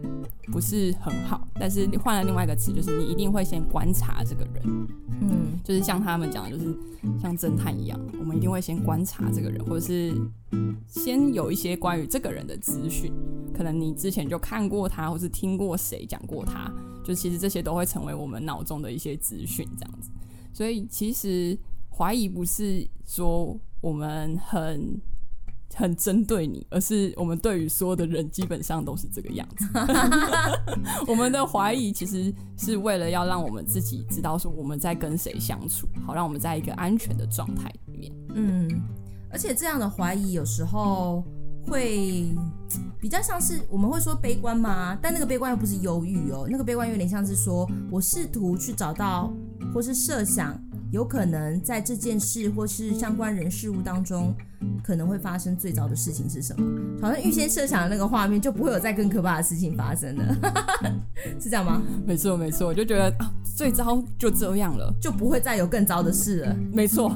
[0.50, 4.62] 不是很好，但是换了另外一个词，就是你一定会先观察这个人，
[5.20, 6.74] 嗯，就是像他们讲的，就是
[7.20, 10.14] 像侦探一样，我们一定会先观察这个人，或者是
[10.86, 13.12] 先有一些关于这个人的资讯，
[13.54, 16.72] 可能你之前就看过他，或是听过谁讲过他，
[17.04, 20.10] 就其实这些都会成为我们脑中的一些资讯，这样子。
[20.52, 21.58] 所以其实
[21.90, 24.98] 怀疑不是说我们很。
[25.74, 29.66] 很针对你，而是我们对于所有的人基本上都是这个样子。
[31.06, 38.12] 我们的怀疑其实是为了要让我们自己知道说我们在跟谁相处，好让我们在一个安全的状态里面。
[38.34, 38.82] 嗯，
[39.30, 41.22] 而且这样的怀疑有时候
[41.66, 42.26] 会
[43.00, 44.98] 比较像是我们会说悲观吗？
[45.02, 49.32] 但那个悲观又不是忧郁哦，那个悲观有点像是说我试图去找到
[49.74, 50.58] 或是设想。
[50.92, 54.32] 有可能在这件事或是相关人事物当中，
[54.82, 56.66] 可能会发生最糟的事情是什么？
[57.00, 60.36] 好像预先设想的那个画面，就不会有再更可怕的事情发生了，
[61.40, 61.82] 是这样吗？
[62.06, 66.56] 没错，没错，我就觉得啊，最糟就这样了，就不会再有更糟的事了。
[66.72, 67.14] 没错。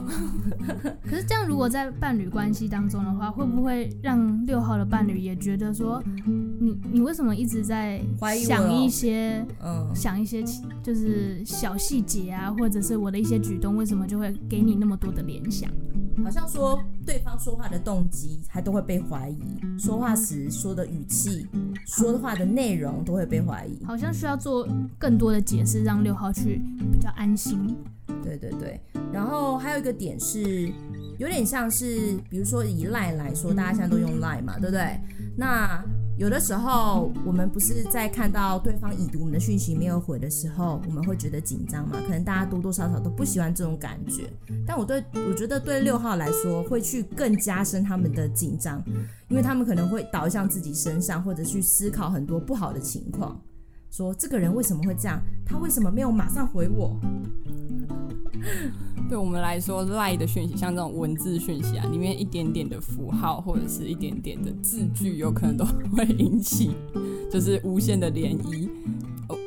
[1.08, 8.00] 可是这样，如果在伴侣关系当中的话，会不会让六号的伴侣也觉得说，你你为什么一直在
[8.46, 10.42] 想一些，嗯，想一些
[10.82, 15.70] 就是小细节啊，或者是我的一些举动，为什么就会给你那么多的联想？
[16.22, 19.40] 好像说对方说话的动机还都会被怀疑，
[19.78, 21.46] 说话时说的语气、
[21.86, 26.60] 说的话的内容都会被怀疑，好像需要做更多的解释，让六号去
[26.92, 27.74] 比较安心。
[28.22, 28.78] 对对对，
[29.10, 30.70] 然后还有一个点是，
[31.18, 35.00] 有点像是，比如说以 LINE 来说，大家现在都用 LINE 嘛，对不对？
[35.34, 35.82] 那
[36.20, 41.96] 有的时候，我们不是在看到对方已读我们的讯息没有回的时候，我们会觉得紧张嘛？
[42.06, 44.30] 可能大家多多少少都不喜欢这种感觉。
[44.66, 48.84] 但我对我觉得对六号来说，会去更加深他们的紧张，
[49.30, 53.40] 因为他们可能会导向自己身上，或者去思考很多不好的情况，
[53.90, 55.18] 说这个人为什么会这样？
[55.46, 57.00] 他为什么没有马上回我？
[59.10, 66.70] 对我们来说 lie 的讯息像这种文字讯息啊，里面一点点的符号或者是一点点的字句，有可能都会引起
[67.28, 68.70] 就是无限的涟漪。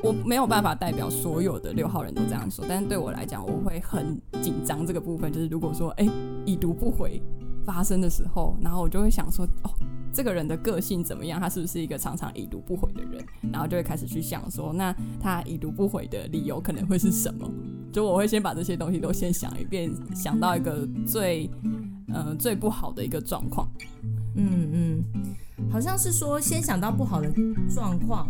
[0.04, 5.32] 我没有办法代表所有的六号人都这样说，但是对我来讲，我会很紧张这个部分。
[5.32, 6.06] 就是如果说哎
[6.46, 7.22] 已读不回
[7.66, 9.72] 发生的时候，然后我就会想说哦。
[10.16, 11.42] 这个人的个性怎么样？
[11.42, 13.26] 他是不是一个常常已读不回的人？
[13.52, 17.50] 然后就会开始去想说，那他已读不回的理由可能会是什么？
[17.94, 21.50] 就我会先把这些东西都先想一遍，想到一个最
[22.12, 23.70] 呃最不好的一个状况。
[24.36, 25.04] 嗯嗯，
[25.72, 27.32] 好像是说先想到不好的
[27.70, 28.28] 状况，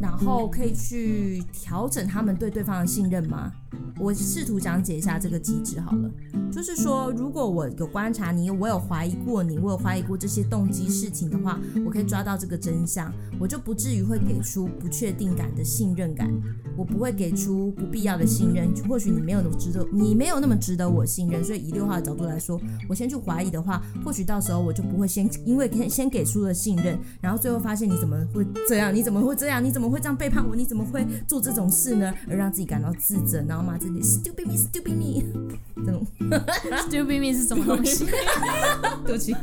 [0.00, 3.52] 然后可以去调整他们对对方的信任吗？
[3.98, 6.10] 我试图讲解一下这个机制好了，
[6.50, 16.30] 就是说，如果我有观察你，我有怀疑过你，我有怀疑过这些动机事情的话，我可以抓到这个真相，我就不至于会给出不确定感的信任感，
[16.76, 18.68] 我不会给出不必要的信任。
[18.88, 28.94] 或许你没有那么值得，你没有那么值得我信任，所以以六号的角度来说，我先去怀疑的话，或许到时候我就不会先因为先先给出了信任，然后最后发现你怎么会这样？
[28.94, 29.62] 你怎么会这样？
[29.64, 30.54] 你怎么会这样背叛我？
[30.54, 32.12] 你怎么会做这种事呢？
[32.28, 35.22] 而让自己感到自责，然后骂自己 stupid me stupid me
[35.84, 36.06] 这种
[36.88, 38.06] stupid me 是什么东西？
[39.04, 39.34] 对不起，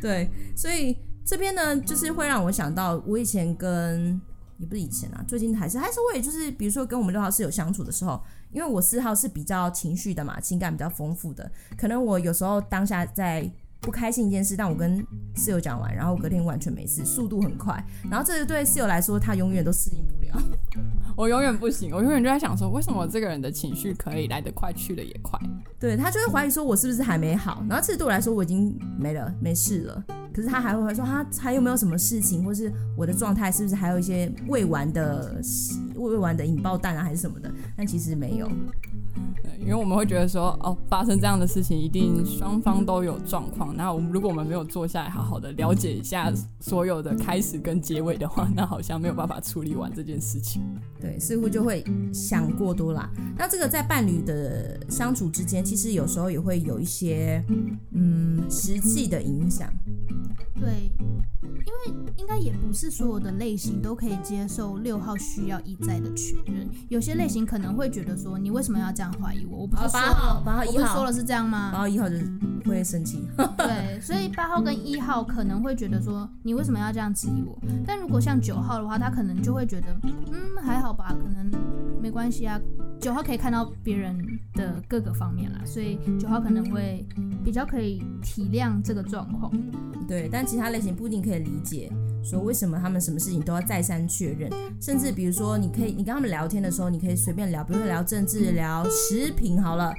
[0.00, 4.20] 对，所以这边呢，就是会让我想到我以前跟
[4.60, 13.50] 也不是以前啊，最近还是还是会就是比如说跟我们六号室友相处的时候，因为我四号是比较情绪的嘛，情感比较丰富的，可能我有时候当下在。
[13.82, 15.02] 不开心一件事，但我跟
[15.34, 17.82] 室友讲完，然后隔天完全没事，速度很快。
[18.10, 20.38] 然后这个对室友来说，他永远都适应不了。
[21.16, 25.38] 我永远不行，我永远就在想说，为什么这个人的情绪可以来得快，去得也快？
[25.78, 27.64] 对，他就会怀疑说，我是不是还没好？
[27.68, 30.04] 然后其实对我来说，我已经没了，没事了。
[30.32, 35.40] 可是他还会说，他还有没有什么事情，或是我的状态是不是还有一些未完的、
[35.96, 37.50] 未完的引爆弹啊，还是什么的？
[37.76, 38.48] 但其实没有。
[39.42, 43.74] 对，因为我们会觉得说，哦，发生这样的事情，一定双方都有状况。
[43.76, 50.62] 那我们如果我们没有坐下来，好好的了解一下所有的开始跟结尾的话，那好像没有办法处理完这件事情。
[51.00, 53.10] 对，似乎就会想过多啦。
[53.36, 57.42] 那这个在伴侣的相处之间，其实有时候也会有一些，
[57.92, 59.72] 嗯，实际的影响。
[60.60, 60.90] 对。
[61.60, 69.60] 因为应该也不是所有的类型都可以接受六号需要一再的确认，有些类型可能会觉得说，你为什么要这样怀疑我？
[69.60, 71.70] 我不是说八号，八号一号，说了是这样吗？
[71.72, 72.30] 八号一号就是
[72.66, 73.26] 会生气。
[73.56, 77.58] 对，所以八号跟一号可能会觉得说，你为什么要这样质疑我？
[77.86, 81.50] 但如果像九号的话，他可能就会觉得，嗯，还好吧，可能
[82.02, 82.60] 没关系啊。
[83.00, 84.14] 九号可以看到别人
[84.52, 87.02] 的各个方面啦，所以九号可能会
[87.42, 89.50] 比较可以体谅这个状况。
[90.06, 91.90] 对，但其他类型不一定可以理解，
[92.22, 99.94] 说为什么他们什么事情都要再三确认，甚至比如说，你可以你跟他们聊天的时候，你可以随便聊，比如说聊政治、聊食品，好了。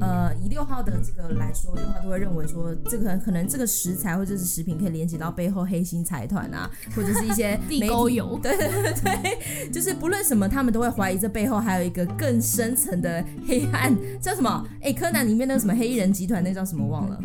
[0.00, 8.40] 呃，以六号的这个来说，六号都会认为说，这个可能这个食材或者是食品可以连接到背后黑心财团啊，或者是一些地沟油。
[8.42, 14.66] 对对对对，就是不论什么，他们都会怀疑这背后还有一个更深层的黑暗，叫什么？
[14.80, 16.84] 哎，柯南里面那个什么黑衣人集团，那叫什么？
[16.88, 17.20] 忘了，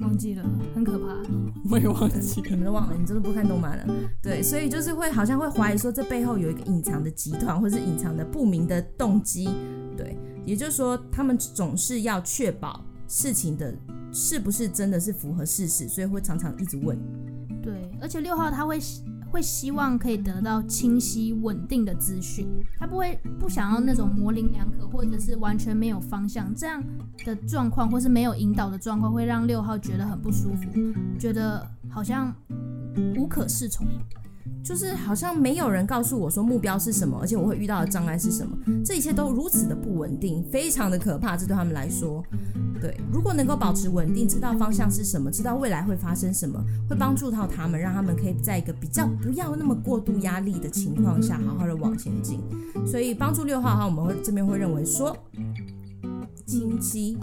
[0.00, 0.42] 忘记了，
[0.74, 1.04] 很可怕。
[1.70, 3.86] 我也忘记，你们都忘了，你真的不看动漫了。
[4.22, 9.48] 对，所以就是会好像会怀疑说，这背后有一个隐藏的集团，或者是隐藏的不明的动机。
[9.96, 10.16] 对。
[10.46, 13.74] 也就是说，他们总是要确保事情的
[14.12, 16.98] 是不是真的是符合事实，所以会常常一直问。
[17.62, 18.78] 对，而且六号他会
[19.34, 22.46] 会希望可以得到清晰稳定的资讯，
[22.78, 26.80] 他不会不想要那种模棱两可或者是完全没有方向这样
[27.24, 30.70] 的状况，或是没有引导的状况，会让六号觉得很不舒服，
[31.18, 32.32] 觉得好像
[33.16, 33.84] 无可适从。
[34.62, 41.36] 就是好像没有人告诉我说目标是什么，而且我会遇到的障碍是什么，这一切都如此的不稳定，非常的可怕。
[41.36, 42.22] 这对他们来说，
[42.80, 52.40] 对，如果能够保持稳定，知道方向是什么，知道未来会发生什么，会帮助到他们，让他们可以在一个比较不要那么过度压力的情况下，好好的往前进。
[52.86, 55.16] 所以帮助六号的话，我们会这边会认为说，
[56.46, 57.18] 清晰。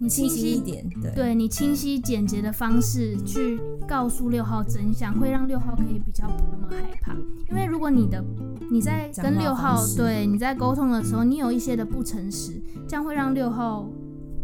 [0.00, 7.14] 你清晰，一点，对，对你清晰简洁的方式去告诉六号真相，会让六号可以比较不那么害怕。
[7.50, 8.24] 因为如果你的
[8.70, 13.88] 你在跟六号对你在沟通的时候，你有一些的不诚实，这样会让六号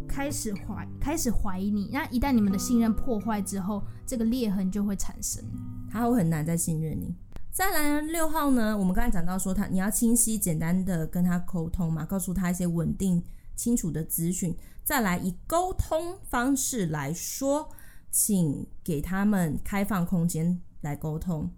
[0.09, 1.89] 开始怀开始怀疑你。
[1.93, 5.41] 那一旦你们的信任破坏之后，这个裂痕就会产生，
[5.89, 7.15] 他会很难再信任你。
[7.53, 13.23] 再来六号呢，我们刚才讲到说他你要清晰简单的跟他沟通嘛，告诉他一些稳定
[13.57, 14.57] 清楚的资讯。
[14.83, 17.71] 再来以沟通方式来说，
[18.11, 21.51] 请给他们开放空间来沟通。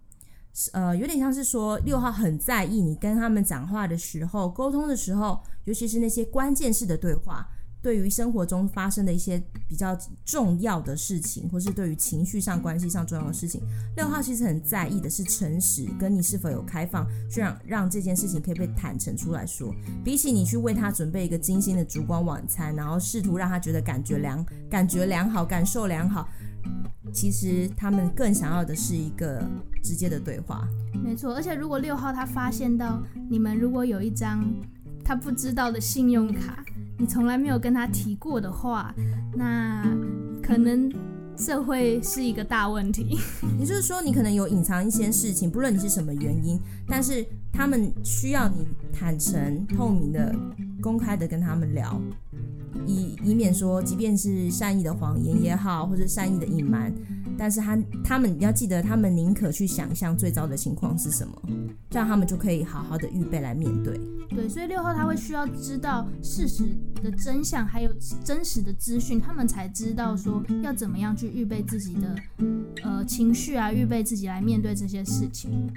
[0.72, 7.46] 呃，有点像是说六号很在意你跟他们讲话的时候、沟通的时候，尤其是那些关键式的对话。
[7.82, 13.62] 对于生活中发生的一些比较重要的事情，或是对于情绪上、关系上重要的事情，
[13.96, 19.72] 六号其实很在意的是诚实，跟你是否有开放，去让让这件事情可以被坦诚出来说。
[20.04, 26.28] 比起你去为他准备一个精心的烛光晚餐，然后试图让他觉得感觉良、感觉良好、感受良好，
[27.12, 29.48] 其实他们更想要的是一个
[29.80, 30.66] 直接的对话。
[31.04, 33.00] 没错，而且如果六号他发现到
[33.30, 34.44] 你们如果有一张
[35.04, 36.64] 他不知道的信用卡。
[36.98, 38.94] 你从来没有跟他提过的话，
[39.34, 39.84] 那
[40.42, 40.90] 可能
[41.36, 43.18] 这会是一个大问题。
[43.60, 50.34] 也就是说，你可能有隐藏一些事情，不论你是什么原因，但是他们需要你坦诚、透明的、
[50.80, 52.00] 公开的跟他们聊，
[52.86, 56.92] 以以免说，即便是善意的谎言也好，或者善意的隐瞒。
[57.38, 61.34] 但是他他们要记得，他们宁可去想象最糟的情况是什么，
[61.90, 64.00] 这样他们就可以好好的预备来面对。
[64.30, 66.64] 对，所以六号他会需要知道事实
[67.02, 67.90] 的真相，还有
[68.24, 72.14] 真实的资讯，他们才知道说要怎么样去预备自己的
[72.82, 75.68] 呃情绪啊，预备自己来面对这些事情。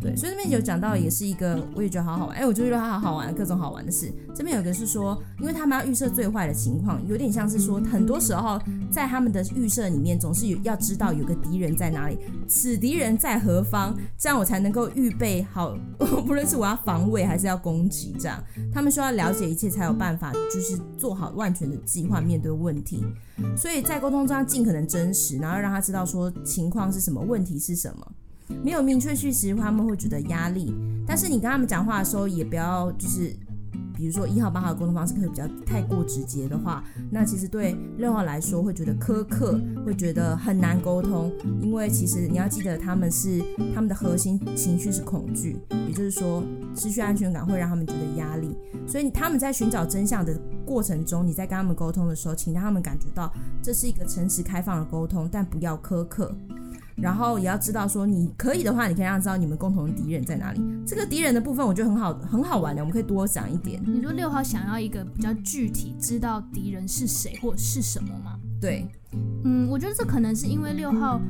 [0.00, 2.36] 对，所以这边有讲到，也是一个我也觉得好好玩。
[2.36, 4.12] 哎，我就觉得他好好玩，各种好玩的事。
[4.34, 18.38] 这边有一个是说，因为他们要预设最坏的情况，有点像是说，很多时候在他们的预设里面，总是有要知知道有个敌人在哪里，此敌人在何方，这样我才能够预备好， 不论是我要防卫还是要攻击，这样
[18.70, 23.02] 他们需要了解一切，才有办法就是做好万全的计划，面对问题。
[23.56, 28.12] 所以在沟通中尽可能真实，然后让他知道说情况是什么，问题是什么。
[28.62, 30.74] 没有明确叙事，他们会觉得压力。
[31.06, 33.34] 但是你跟他们讲话的时候，也不要就是，
[34.02, 41.32] 比如说一号、八号的沟通方式可以比较太过直接的话，那其实对六号来说会觉得苛刻，会觉得很难沟通。
[41.60, 43.40] 因为其实你要记得，他们是
[43.72, 46.42] 他们的核心情绪是恐惧，也就是说
[46.74, 48.58] 失去安全感会让他们觉得压力。
[48.88, 50.36] 所以他们在寻找真相的
[50.66, 53.32] 过程中，你在跟他们沟通的时候，请让他们感觉到
[53.62, 56.34] 这是一个诚实开放的沟通，但不要苛刻。
[57.02, 60.62] 然后也要知道说，你可以的话，你可以让他知道你们共同的敌人在哪里。
[60.86, 63.82] 这个敌人的部分，我觉得很好，很好玩的，我们可以多讲一点。
[63.84, 68.38] 你说六号想要一个比较具体，知道敌人是谁或者是什么吗？
[68.60, 68.86] 对，
[69.44, 71.20] 嗯，我觉得这可能是因为六号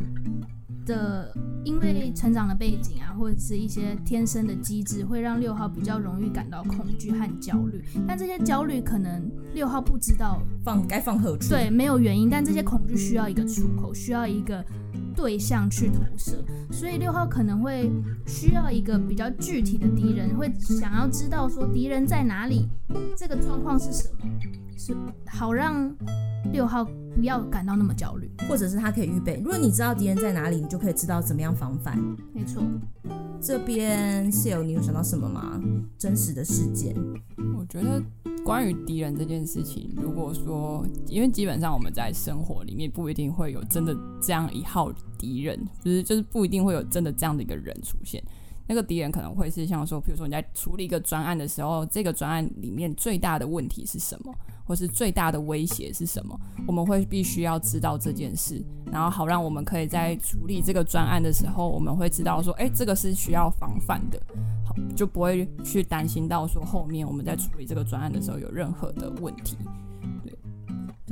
[0.86, 7.84] 的，因为成长的背景啊，或者是一些天生的机制，会让六号比较容易感到恐惧和焦虑。
[8.06, 12.30] 但这些焦虑可能六号不知道放该放何处，对，没有原因。
[12.30, 14.64] 但这些恐惧需要一个出口，需要一个。
[15.14, 17.92] 对象去投射，所以六号可能会
[18.26, 22.66] 需要一个比较具体的敌人，会想要知道说敌人在哪里，
[23.14, 24.24] 这个状况是什么，
[24.84, 24.96] 是
[25.28, 25.94] 好让
[26.52, 29.36] 六号不要感到那么焦虑，或者是他可以预备。
[29.36, 31.96] 如果你知道敌人在哪里，你就可以知道怎么样防范。
[32.34, 32.60] 没错，
[33.40, 35.60] 这边 Seal，你有想到什么吗？
[35.96, 36.96] 真实的事件，
[37.56, 38.02] 我觉得。
[38.44, 48.20] 关于敌人这件事情，如果说，因为基本上我们在生活里面不一定会有真的这样一号敌人，就是就是不一定会有真的这样的一个人出现。
[48.66, 64.20] 那个敌人可能会是像说，比如说你在处理一个专案的时候，这个专案里面最大的问题是什么，或是最大的威胁是什么，我们会必须要知道这件事，然后好让我们可以在处理这个专案的时候，我们会知道说，哎，这个是需要防范的，
[64.64, 69.56] 好，就不会去担心到说后面我们在处理这个专案的时候有任何的问题。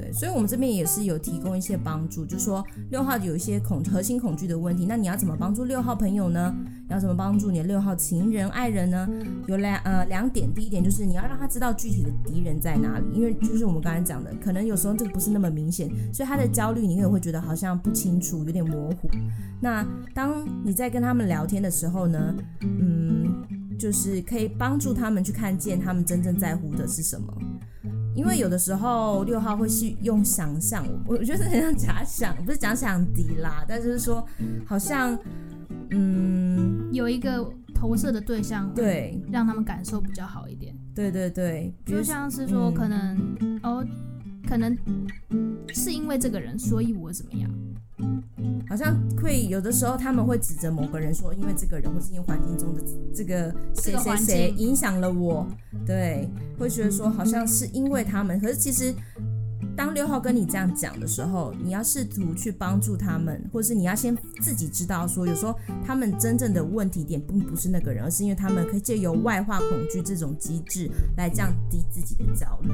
[0.00, 6.54] 对，所以我们这边也是有提供一些帮助，就说六号有一些恐核心恐惧的问题，那你要怎么帮助六号朋友呢？
[6.88, 9.08] 要怎么帮助你的六号情人、爱人呢？
[9.46, 19.08] 有两呃两点，第一点就是你要让他知道具体的敌人在哪里，因为就是我们刚才讲的，可能有时候这个不是那么明显，所以他的焦虑你也会觉得好像不清楚，有点模糊。
[19.60, 23.44] 那当你在跟他们聊天的时候呢，嗯，
[23.78, 27.32] 就是可以帮助他们去看见他们真正在乎的是什么。
[28.14, 34.26] 因为有的时候六号会是用想象，我我觉得很像假想，不是假想敌啦，但就是说
[34.66, 35.18] 好像
[35.90, 40.74] 嗯有一个投射的对象，对，让他们感受比较好一点。
[40.94, 43.86] 对对对，就像是说可能、嗯、哦，
[44.46, 44.76] 可能
[45.72, 47.50] 是因为这个人，所以我怎么样。
[48.68, 52.80] 好像会有的时候他们会指责某个人说，因为这个人或是因为环境中的
[53.12, 55.46] 这个谁谁谁影响了我，
[55.90, 58.38] 对，会觉得说好像是因为他们。
[58.38, 58.94] 可是其实
[59.76, 65.52] 当六号跟你这样讲的时候，你要试图去帮助他们，或是你要先自己知道说，有时候
[65.84, 72.70] 他们真正的问题点并不是那个人，而是因为他们可以借由外化恐惧这种机制来降低自己的焦虑。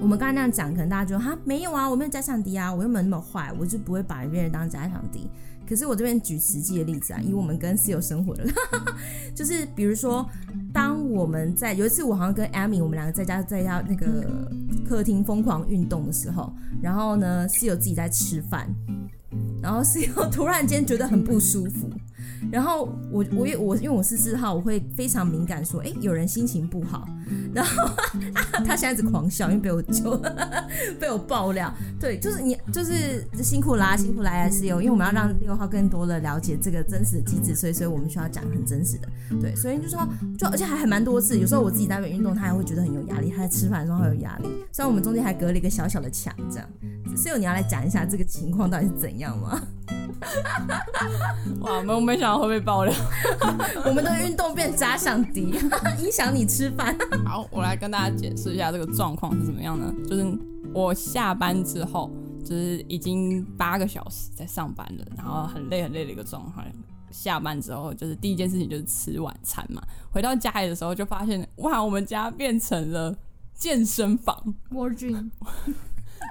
[0.00, 5.28] 我们刚才那样讲，可能大家觉得哈没有啊，我没有假想敌啊，我又没有那么坏，我就不会把别人当假想敌。
[5.68, 8.44] 可是我这边举实际的例子啊，以我们跟室友生活的，
[9.34, 10.26] 就是比如说，
[10.72, 14.50] 当我们在有一次我好像跟 Amy 我们两个在家在家那个
[14.88, 16.50] 客厅疯狂运动的时候，
[16.80, 18.66] 然后呢室友自己在吃饭，
[19.62, 21.90] 然后室友突然间觉得很不舒服。
[22.50, 27.06] 然后我我也我因为我是四号，我会非常敏感，说哎有人心情不好，
[27.54, 30.20] 然后、啊、他现在一直狂笑，因为被我就
[31.00, 39.08] 被我爆料，对，就是你就是辛苦啦，辛苦啦，还是有，因为我们要让六号更多的了解这个真实的机制，所以所以我们需要讲很真实的，
[39.40, 40.06] 对，所以就说
[40.38, 46.68] 就而且还还蛮多次，有时候我自己在那边运动，他还会觉得很有压力，他在吃饭的时候会有压力，虽然我们中间还隔了一个小小的墙，这样，
[47.16, 49.60] 室友你要来讲一下这个情况到底是怎样吗？
[51.60, 52.94] 哇，没有没想到会被爆料，
[53.86, 55.54] 我们的运动变假想敌，
[55.98, 56.96] 影响你吃饭。
[57.24, 59.92] 好，我来跟大家解释一下这个状况是怎么样呢？
[60.08, 60.26] 就是
[60.74, 62.10] 我下班之后，
[62.44, 66.70] 就是已经八个小时在上班了，然后很累很累的一个状态。
[67.10, 69.80] 下班之后，就是第一件事情就是吃晚餐嘛。
[70.10, 73.16] 回到家里的时候，就发现哇，我们家变成了
[73.54, 74.36] 健身房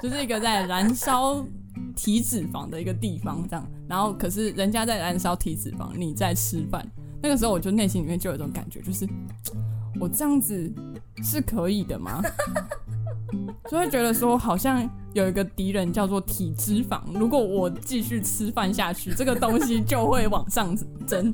[0.03, 1.43] 就是一个在燃烧。
[1.95, 6.85] 体脂肪的一个地方，这样，然后可是人家在燃烧体脂肪，你在吃饭，
[7.21, 9.07] 那个时候我就内心里面就有一种感觉，就是
[9.99, 10.71] 我这样子
[11.23, 12.21] 是可以的吗？
[13.69, 14.89] 就会觉得说好像。
[15.17, 21.33] 有一个敌人叫做体脂肪，如果我继续吃饭下去，这个东西就会往上增，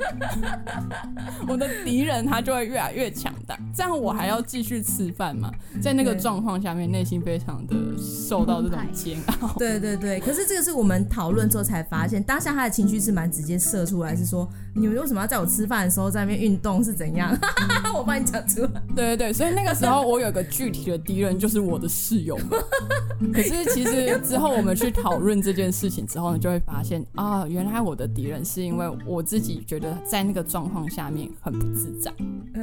[1.49, 3.59] 我的敌人他就会越来越强大。
[3.75, 5.51] 这样我还要继续吃饭嘛？
[5.81, 9.53] 在那个状况下面，内心非常的受到这种煎熬。
[9.59, 17.37] 对对对，可是这个是我们讨论之后才发现，当下他的情绪是蛮直接射出来，是说你们为什么要在我吃饭的时候在那边运动是怎样？
[17.93, 18.69] 我帮你讲出来。
[18.95, 22.39] 对对对，所以那个时候我有个具体的敌人就是我的室友，
[23.33, 23.72] 可是。
[23.73, 32.13] 其实之后我们去讨论这件事情之后呢，就会发现啊，原来我的敌人是因为我自己觉得在那个状况下面很不自在。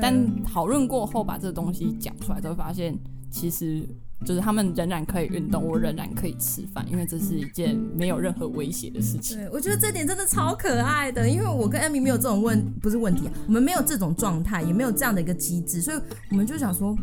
[0.00, 2.96] 但讨论过后把这个东西讲出来，都会发现
[3.30, 3.82] 其实
[4.24, 9.36] 就是他们仍然可以运动，我仍然可以吃饭，因为这是一件没有任何威胁的事情。
[9.36, 15.98] 对，我觉得这点真的超可爱的，因为我跟艾米没有这种问，不是问题啊，我们没有这种状态，也没有这样的一个机制，所以
[16.30, 16.96] 我们就想说。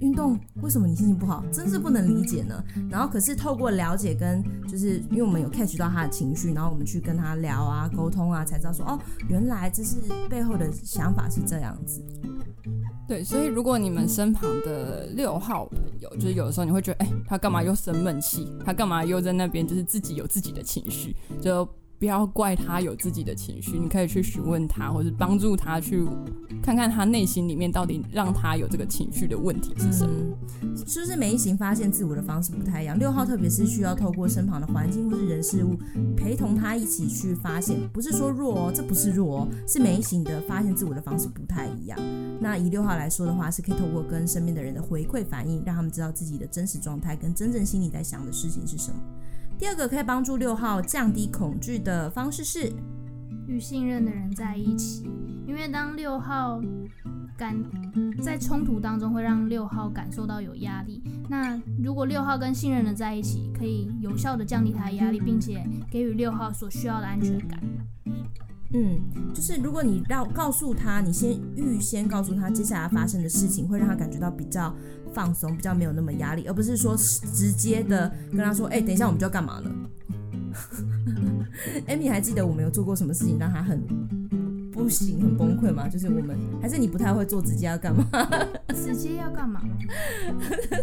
[0.00, 1.44] 运动为什么你心情不好？
[1.52, 2.62] 真是不能理解呢。
[2.90, 8.98] 然后可是透过了解跟就是因为我们有 catch 到他的情绪，然后我们去跟他聊啊、沟通啊，才知道说哦，
[9.28, 9.96] 原来这是
[10.28, 12.02] 背后的想法是这样子。
[13.06, 18.52] 对，所以如果你们身旁的六号朋友，就是有的时候你会觉得，哎，他干嘛又生闷气？
[18.64, 19.66] 他干嘛又在那边？
[19.66, 21.68] 就是自己有自己的情绪，就。
[22.00, 26.02] 不要怪他有自己的情绪，你可以去询问他，或是帮助他去
[26.62, 30.10] 看看他内心里面到底让他有这个情绪的问题是什么。
[30.62, 32.98] 嗯，就是每一型发现自我的方式不太一样。
[32.98, 35.76] 六号特别是需要透过身旁的环境或是人事物
[36.16, 41.98] 陪同他一起去发现，不是说弱哦，这不是弱哦，是每一型的发现自我的方式不太一样。
[42.40, 48.98] 那以六号来说的话，是可以透过跟身边的人的回馈反应，让他们知道自己的真实状态跟真正心里在想的事情是什么。
[49.60, 52.72] 第二个可以帮助六号降低恐惧的方式是
[53.46, 55.04] 与信任的人在一起，
[55.46, 56.58] 因为当六号
[57.36, 57.54] 感
[58.22, 61.02] 在冲突当中会让六号感受到有压力。
[61.28, 67.60] 那如果六号跟信任的人在一起，可以有效的降低他的压力，并且给予六号所需要的安全感。
[68.72, 69.00] 嗯，
[69.34, 74.74] 就是如果你要告诉他，你先预先告诉他接下来发生的事情，会让他感觉到比较
[75.12, 79.70] 放松，比较没有那么压力，而不是说直接的跟他说，哎、等一下我们就要干嘛了。
[81.86, 83.82] 艾米还记得我们有做过什么事情让他很
[84.90, 85.88] 行、很崩溃嘛？
[85.88, 88.04] 就是我们还是你不太会做，直接要干嘛？
[88.74, 89.62] 直接要干嘛？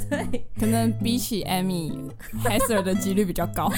[0.10, 3.72] 对， 可能比起 Amy，Heather 的几率比较高。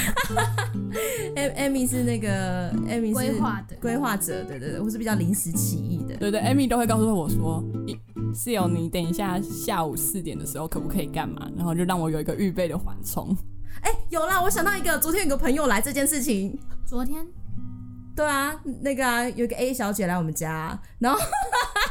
[1.36, 6.15] Amy 是那个 Amy 是规划的规划者，对对对，我是比较临时起意的。
[6.17, 7.63] 对对，Amy 都会告诉我说
[8.34, 13.36] ：“Seal，你等一下下午四点的时候可不可以干嘛？”然后就让我有一个预备的缓冲。
[13.82, 14.41] 哎、欸，有啦！
[14.41, 16.57] 我想到一个，昨天有个朋友来这件事情。
[16.86, 17.25] 昨天，
[18.20, 21.17] 对啊，那个啊，有一个 A 小姐来我们家，然后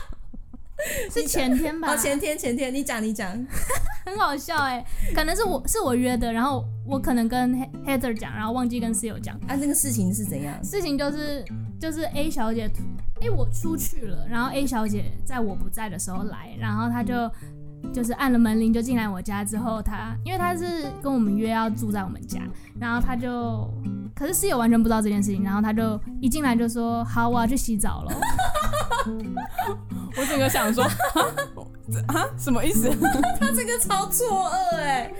[1.11, 1.89] 是前天吧？
[1.91, 3.33] 哦，前天前天，你讲你讲，
[4.05, 7.55] 很好笑哎，可能是我是我约的，然后我可能跟
[7.87, 9.35] Heather 讲，然后忘记跟室友讲。
[9.49, 10.63] 啊，那个事情是怎样？
[10.63, 11.43] 事情就是
[11.81, 12.71] 就是 A 小姐，
[13.23, 17.15] 哎、欸，我出去了，然后 A 小姐在我不在的时候来，然后她就。
[17.93, 22.41] 就是按了门铃就进来我家之后，他因为他是跟我们约要住在我们家，
[22.79, 23.69] 然后他就，
[24.15, 28.13] 可是室友完全不知道这件事情，然后他就一进来就说：“好，我要去洗澡了。”
[30.17, 30.85] 我整个想说，
[32.09, 32.91] 啊，什么意思？
[33.41, 35.13] 他这个超错愕哎，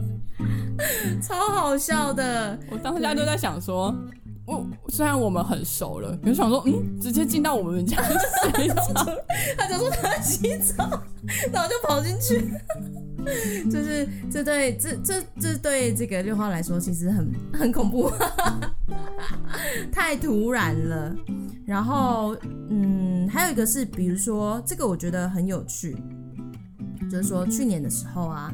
[1.22, 2.58] 超好笑的。
[2.70, 3.94] 我当下就在想说。
[4.46, 9.06] 我虽然我们很熟了，就想说，嗯，直接进到我们家洗澡，
[9.56, 11.02] 他就说他洗澡，
[11.52, 12.52] 然后就跑进去，
[13.70, 18.10] 就是这对这这这对这个六号来说其实很很恐怖，
[19.90, 21.14] 太突然了。
[21.66, 22.36] 然后，
[22.68, 25.96] 嗯，还有一个是，比如说这个我觉得很有趣，
[27.10, 28.52] 就是说去年的时候啊。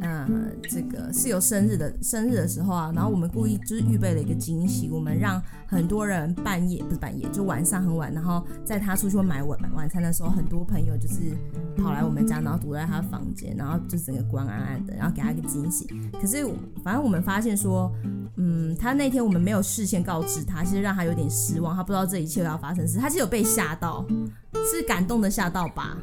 [0.00, 0.26] 呃，
[0.62, 11.36] 这个室友生日的，生日的时候啊，然后我们故意就是预备了一个惊喜，我们让很多人半夜不是半夜，就晚上很晚，然后在他出去买晚晚餐的时候，很多朋友就是
[11.76, 15.86] 跑来我们家，然后堵在他房间，然后就整个光暗暗的，然后给他一个惊喜。
[16.18, 16.46] 可是
[16.82, 17.92] 反正我们发现说，
[18.36, 24.06] 嗯，他那天我们没有事先告知他，其实让他有点失望，他不知道这一切要发生时，他是有被吓到，
[24.70, 25.96] 是感动的吓到吧？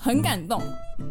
[0.00, 0.62] 很感动，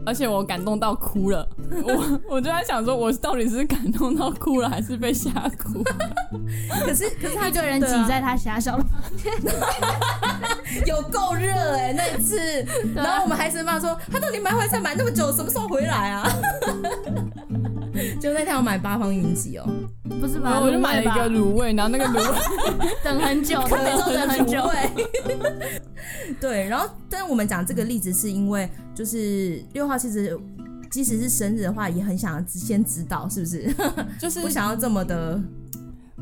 [0.06, 1.48] 而且我感动到哭了。
[1.84, 5.30] 我我就在想说，我到底是感动到哭了，还是被吓
[5.62, 5.84] 哭？
[6.86, 9.34] 可是可是他一个人挤在他狭小的房间，
[10.88, 11.94] 有够热哎！
[11.94, 12.38] 那一次，
[12.96, 16.30] 然后我们还是骂说，他到底买回来买那么久，什么时候回来啊？
[18.20, 19.68] 就那天我买八方云集哦，
[20.20, 20.60] 不是吧？
[20.60, 24.62] 我就买了一个卤味，然后那个卤味 等很久，每次都等很久。
[26.40, 30.38] 对，然后但是我们讲这个例子是因为，就是六号其实
[30.90, 33.74] 即使是生日的话，也很想先知道，是不是？
[34.20, 35.40] 就是 不想要这么的。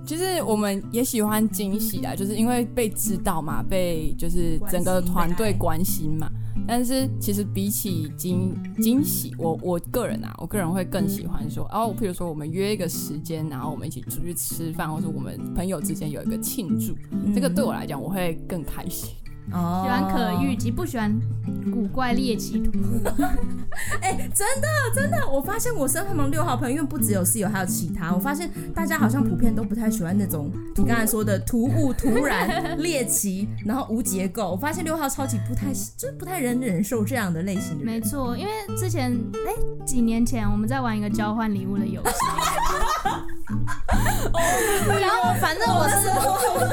[0.06, 6.30] 其实我们也喜欢惊喜啊，就是因为被知道嘛，被就是整个团队关心嘛。
[6.68, 8.52] 但是其实比起惊
[8.82, 19.14] 惊喜，我我个人啊，我个人会更喜欢说，哦，譬如说我们约一个时间，然后我们一起出去吃饭，或者我们朋友之间有一个庆祝，嗯、这个对我来讲我会更开心。
[19.52, 21.14] 哦，喜欢可遇及，不喜欢
[21.72, 23.02] 古怪猎奇突兀。
[24.02, 34.52] 哎、欸，真的真的，我发现我身旁六号朋友，因为不只有室友，还有其他，我发现大家好像普遍都不太喜欢那种你刚才说的突兀、突然、猎奇，然后无结构。
[34.52, 37.86] 我发现六号超级不太，就是不太能忍受这样的类型的人。
[37.86, 39.12] 没错，因为之前
[39.46, 42.12] 哎、欸、几年前我们在玩一个交换礼物的游戏。
[45.00, 45.96] 然后反正我是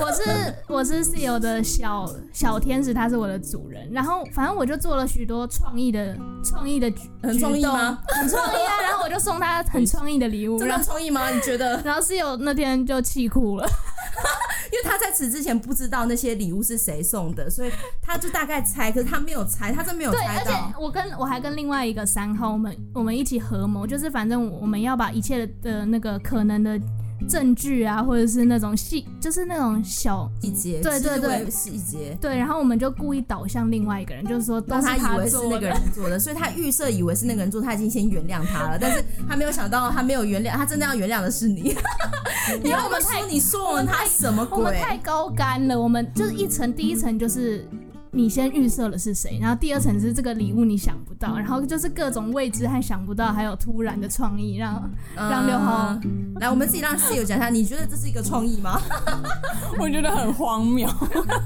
[0.02, 3.90] 我是我是室友的小小天使，他是我的主人。
[3.92, 6.90] 然后反正我就做了许多创意的创意的
[7.22, 7.98] 很创意吗？
[8.08, 8.80] 很创意啊！
[8.82, 10.56] 然后我就送他很创意的礼物。
[10.60, 11.28] 真的创意吗？
[11.30, 11.80] 你觉得？
[11.84, 13.66] 然后室友那天就气哭了，
[14.72, 20.44] 因为他在此之前不知道那些礼物是谁送的，所以他就大概猜，可是他没有猜，他真没有猜到。
[20.44, 26.80] 对，而且我跟我还跟另外一个三号，我们我们一起合谋，就是反正我们要把一切的那个可能的。
[27.28, 32.36] 证据啊，或者是那种细，就是那种小细节，对对对，细节，对。
[32.36, 41.76] 然后我们就故意导向另外一个人，就是说，当他以为是那个人做的，所以他预设以为是那个人做，他已经先原谅他了，但是他没有想到，他没有原谅，他真的要原谅的是你。
[42.64, 44.58] 因为我们说你送了他什么鬼？
[44.58, 47.66] 我们太高干了，我们就是一层，第一层就是
[48.14, 54.74] 你先预设了是谁，然后第二层是这个礼物你想不到，然后就是各种未知和想不到，还有突然的创意，让、
[55.16, 55.98] 嗯、让六号
[56.38, 58.78] 来，我们自己让室友讲一下，你觉得这是一个创意吗？
[59.80, 60.86] 我觉得很荒谬。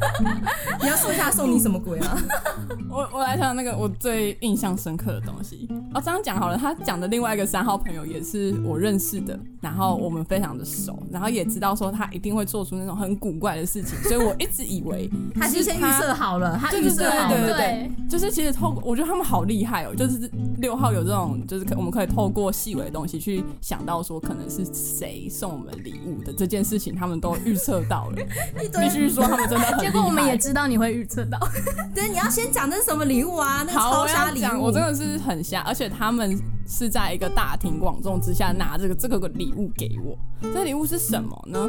[0.83, 2.19] 你要说一下送你什么鬼啊？
[2.91, 5.69] 我我来想那个我最印象深刻的东西。
[5.95, 28.17] 哦，这样讲好了，他讲的另外一个三号朋友也是我认识的，然后我们非常的熟，然后也知道说他一定会做出那种很古怪的事情，所以我一直以为他是先预设好了，他预设好了，对对对对，就是其实透过，我觉得他们好厉害哦，就是六号有这种，就是可我们可以透过细微的东西去想到说可能是谁送我们礼物的这件事情，他们都预测到了，
[28.81, 29.77] 必须说他们真的。
[29.79, 31.39] 结果我们也知道你会预测到，
[31.95, 33.65] 对，你要先讲这是什么礼物啊？
[33.67, 41.67] 那个超瞎礼物，我真的是很瞎，而且他们是在一个大庭广众之下拿这个这个个礼物给我，这个礼物是什么呢？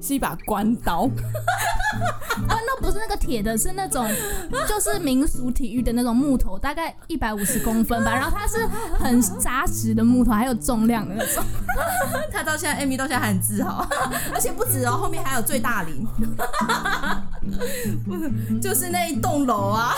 [0.00, 1.08] 是一把关刀。
[2.48, 4.04] 关刀不是那个铁的，是那种
[4.68, 8.12] 就是民俗体育的那种木头，大概一百五十公分吧。
[8.12, 8.66] 然后它是
[8.98, 11.42] 很扎实的木头，还有重量的那种。
[12.32, 13.86] 他到现在，Amy 到现在还很自豪，
[14.34, 16.04] 而且不止哦，后面还有最大礼，
[18.60, 19.94] 就是那一栋楼啊。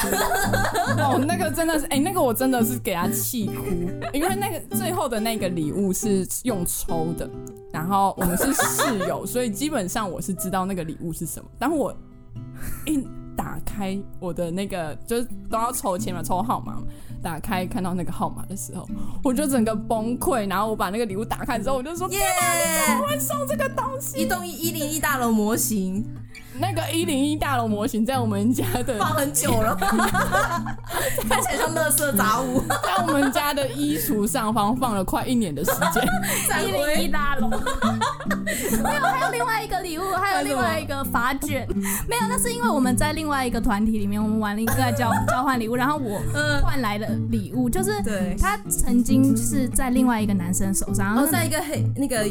[0.99, 3.65] 哦，那个真的是，哎、欸，那个我真的是给他气哭，
[4.13, 7.29] 因为那个最后的那个礼物是用抽的。
[7.73, 11.49] 然后我们是室友，所以基本上我是知道那个礼物是什么。
[11.59, 11.95] 当我
[12.87, 13.07] 一
[13.37, 16.85] 打开我的那个，就是都要抽签嘛，抽号码嘛，
[17.23, 18.89] 打开看到那个号码的时候，
[19.23, 20.49] 我就整个崩溃。
[20.49, 22.19] 然后我把那个礼物打开之后，我就说：耶！
[22.19, 24.23] 你怎么会送这个东西？
[24.23, 26.03] 一栋一零一大楼模型。
[26.59, 29.77] 那个一零一大楼模型在我们家的放很久了，
[31.29, 36.05] 看起来像垃圾杂物，在我们家的衣橱上方放了快一年的时间。
[36.67, 41.67] 一零一大楼，没有，还有另外一个礼物，还有另外一个发卷，
[42.09, 46.21] 没有，那是因为我们在另外一个团体里面，我们玩了一个交交换礼物，然后我
[46.63, 52.25] 换来的礼物就是，对，他曾经是在另外一个男生手上，然后在一个黑那个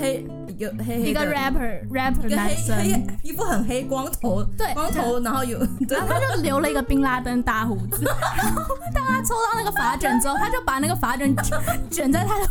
[0.00, 0.26] 黑
[0.58, 2.76] 一个黑黑一个 rapper rapper 男生，
[3.22, 3.64] 皮肤很。
[3.68, 8.02] 黑光头，对，光头，然后有， 然后他就留了一个宾拉登大胡子，
[8.36, 11.34] 然后当他抽到那个发卷之后，他就把那个发卷
[11.90, 12.48] 卷在他的，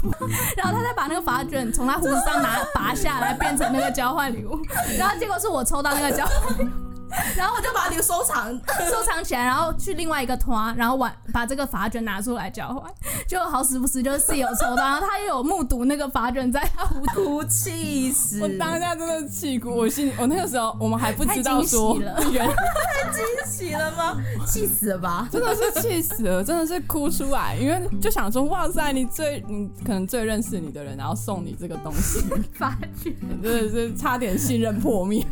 [0.56, 4.58] 然后他再把那个发卷从他胡子上拿拔下来，变成那个交换礼物，
[4.98, 6.87] 然后结果是我抽到那个交换。
[7.38, 8.52] 然后我就把礼物收藏
[8.90, 12.92] 收藏起来，然后去另外一个团，然后玩把这个发卷拿出来交换，
[13.28, 18.42] 就好死不死就是室友抽到，然后他又有目睹那个发卷在他胡哭， 气死！
[18.42, 24.18] 我当下真的气哭，我心里我那个时候我们还不知道说，太惊喜了，太惊喜了吗？
[24.46, 25.28] 气死了吧！
[25.32, 32.20] 真的是气死了，真的是哭出来，因为就想说哇塞，你最你可能最认识你的人，然后送你这个东西
[32.54, 35.26] 发卷，真的是差点信任破灭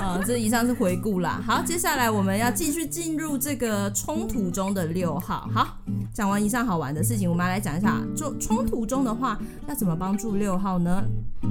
[0.00, 0.20] 啊！
[0.24, 1.15] 这以上是回顾。
[1.24, 5.48] 好，接下来我们要继续进入这个冲突中的六号。
[5.52, 5.78] 好，
[6.12, 9.38] 讲完以上好玩的事情，我们来讲一下，就冲突中的话，
[9.68, 11.02] 要怎么帮助六号呢？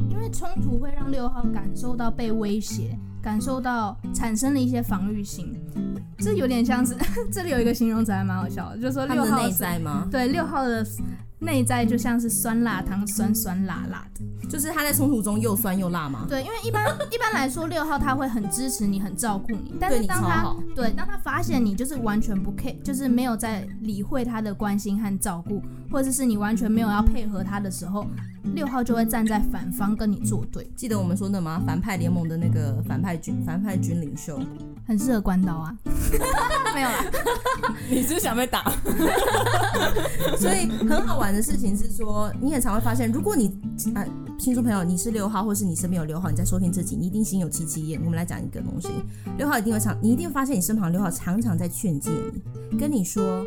[0.10, 5.54] 因为冲突会让六号感受到被威胁，感受到产生了一些防御心。
[6.18, 6.96] 这有点像是
[7.32, 10.08] 这里有一个形容词还蛮好笑的，就是说六号内在吗？
[10.12, 10.86] 对，六号的。
[11.40, 16.26] 内在就像是酸辣汤，酸酸辣辣的，就是他在冲突中又酸又辣吗？
[16.30, 19.74] 对，因为一般 一般来说，六号他会很支持你，很照顾你。
[19.80, 25.62] 但是当他对，当他发现你就是完全不 care，就是没有在理会他的关心和照顾，
[25.92, 28.08] 或者是你完全没有要配合他的时候，
[28.54, 30.66] 六号就会站在反方跟你作对。
[30.76, 31.62] 记得我们说的吗？
[31.66, 34.40] 反派联盟的那个反派军反派军领袖，
[34.88, 35.76] 很适合关刀啊。
[36.74, 37.06] 没有啦，
[37.90, 38.70] 你是想被打？
[40.38, 43.48] 所以很好玩的事情是说，你很常会发现，如果你
[43.94, 44.06] 啊，
[44.38, 48.00] 听众朋友你是六号，或是你身边有六号，你在收听这集，你一定心有戚戚焉。
[48.04, 48.90] 我们来讲一个东西，
[49.38, 52.10] 六号一定会常，你一定会发现你身旁六号常常在劝诫
[52.72, 53.44] 你，跟你说。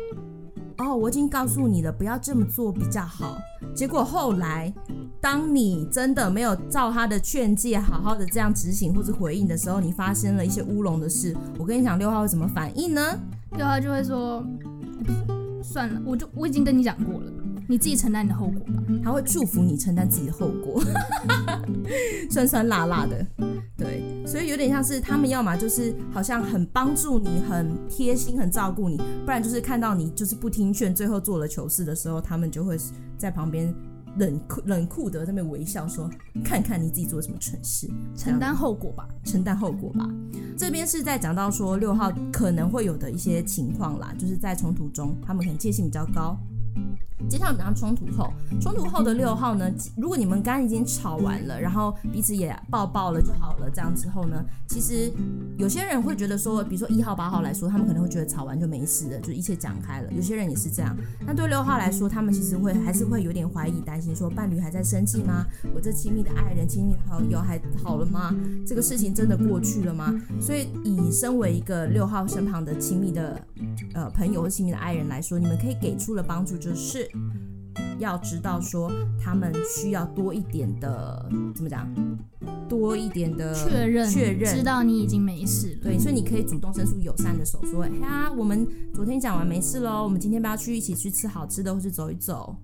[0.81, 3.37] 哦，我已经告诉你了，不要这么做比较好。
[3.75, 4.73] 结果后来，
[5.21, 11.35] 当你真的没有照他的劝诫，好好的这样执行或者回应的时候，你发生了一些乌龙的事。
[11.57, 13.01] 我跟你讲，六号会怎么反应呢？
[13.57, 14.45] 六号就会说，
[15.61, 17.31] 算了，我就我已经跟你讲过了。
[17.67, 18.81] 你自己承担你的后果吧。
[19.03, 20.81] 他会祝福你承担自己的后果，
[22.31, 23.23] 酸酸辣辣的，
[23.77, 32.75] 对，所以有点像是他们要么就是好像很帮助你，很贴心，很照顾你，不然就是看到你就是不听劝，最后做了糗事的时候，他们就会
[33.19, 33.71] 在旁边
[34.17, 36.09] 冷酷冷酷的在那边微笑说
[36.43, 40.09] ：“看看你自己做什么蠢事，承担后果吧，承担后果吧。”
[40.57, 46.37] 这边是在讲到说六号可能会有的一些情况啦，就是在冲突中，他们可能戒心比较高。
[47.27, 55.11] 接下来我们讲冲突后，冲突后的六号呢，如果你们刚刚已经吵完了，然后彼此也抱抱了就好了，这样之后呢，其实
[55.57, 60.11] 有些人会觉得说，比如说一号八号来说，他们可能会觉得吵完就没事了，就一切讲开了。
[60.13, 60.95] 有些人也是这样。
[61.25, 65.45] 那对六号来说，他们其实会还是会有点怀疑、担心，说伴侣还在生气吗？
[65.75, 68.33] 我这亲密的爱人、亲密好友还好了吗？
[68.65, 70.13] 这个事情真的过去了吗？
[70.39, 73.39] 所以，以身为一个六号身旁的亲密的
[73.93, 77.08] 呃朋友或亲密的爱人来说，你们可以给出的帮助就是。
[77.99, 81.87] 要知道说，他们需要多一点的怎么讲？
[82.67, 85.83] 多一点的确认，确认，知道你已经没事了。
[85.83, 92.55] 对，所以你可以主动伸出友善的手，说：“哎呀，我们昨天讲完没事喽，我们今天不要去一起去吃好吃的，或是走一走，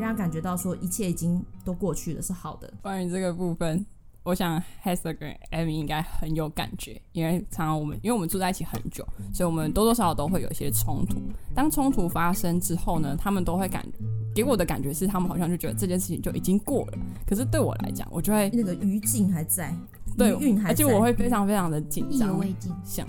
[0.00, 3.86] 让他感觉到说一切已经都过去了，是好的。”关于这个部分。
[4.26, 11.20] 我想 Hester 跟 Amy 应该很有感觉，因为常常我们因为我们住在一起很久，所以我们多多少少都会有一些冲突。
[11.54, 13.86] 当冲突发生之后呢，他们都会感
[14.34, 16.98] 给我的感觉是，他们好像就觉得这件事情就已经过了。
[17.24, 19.72] 可是对我来讲，我就会那个余烬还在，
[20.18, 20.32] 对，
[20.64, 23.06] 而且我会非常非常的紧张，意犹未尽，想。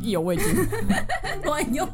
[0.00, 0.46] 意犹未尽，
[1.44, 1.88] 乱用。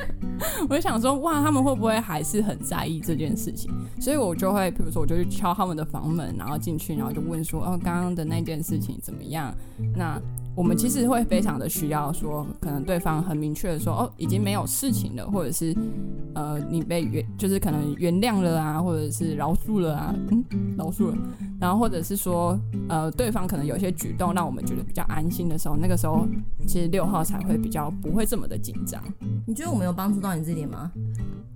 [0.68, 3.70] 我就想说，哇，他们会不会还是很在意这件事情？
[4.00, 9.54] 所以我就会，比如说，我就去敲他们的房门，然后进去，然后就问说，哦，刚刚的那件事情怎么样？
[9.96, 10.20] 那。
[10.56, 15.74] 我们其实会非常的需要说，可能对方很明确的说，哦，已经没有事情了，或者是，
[16.34, 20.44] 呃，你被原就是可能原谅了啊，或者是饶恕了啊，嗯，
[20.76, 21.16] 饶恕了，
[21.58, 26.26] 然后或者是说，呃，对方可能有些举动让我们觉得比较安心的时候，那个时候
[26.66, 29.02] 其实六号才会比较不会这么的紧张。
[29.46, 30.92] 你觉得我们有帮助到你这点吗？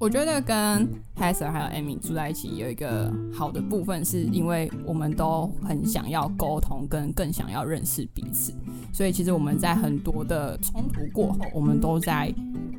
[0.05, 0.86] 我觉得跟
[1.16, 8.52] Hester 还有 Amy 住在一起有一个好的部分，是因为我们都很想要沟通，跟更想要认识彼此。
[8.92, 12.30] 所以其实我们在很多的冲突过后，我们都在，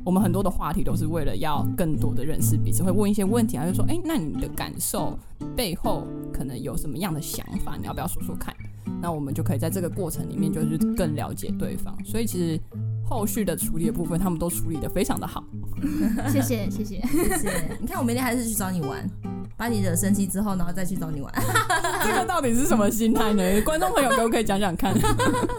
[0.04, 5.18] 我们很多的话题都是为了要更多的认识彼此，会问一些问题啊，就说，哎，那你的感受
[5.56, 7.76] 背后可能有什么样的想法？
[7.76, 8.54] 你要不要说说看？
[9.02, 11.92] 那我们就可以在这个过程里面，就是更了解对方。
[12.04, 12.56] 所以其实
[13.04, 15.42] 后续的处理的部分，他们都处理得非常的好。
[16.32, 17.76] 谢谢谢谢谢谢。
[17.80, 19.08] 你看，我明天还是去找你玩，
[19.56, 21.32] 把你惹生气之后，然后再去找你玩。
[22.04, 23.42] 这个到底是什么心态呢？
[23.62, 24.94] 观众朋友可不可以讲讲看？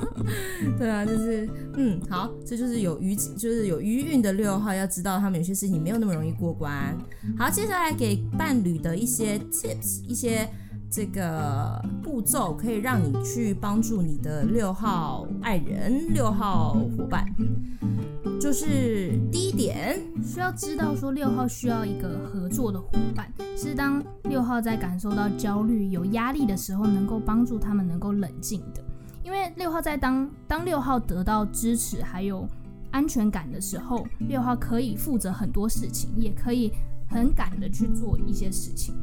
[0.78, 6.97] 对啊，就是嗯，好，这就是有余，就是有余韵的六号，要知道他们有些事情没有那么容易过关。
[7.38, 10.47] 好，接下来给伴侣的一些 tips，一些。
[10.89, 17.26] 这个步骤可以让你去帮助你的六号爱人、六号伙伴。
[18.40, 28.84] 就是第一点，需要知道说六号需要一个合作的伙伴，是当六号在感受到焦虑、有压力的时候，能够帮助他们能够冷静的。
[29.24, 32.48] 因为六号在当当六号得到支持还有
[32.92, 36.72] 安全感的时候，六号可以负责很多事情，也可以
[37.10, 38.94] 很敢的去做一些事情。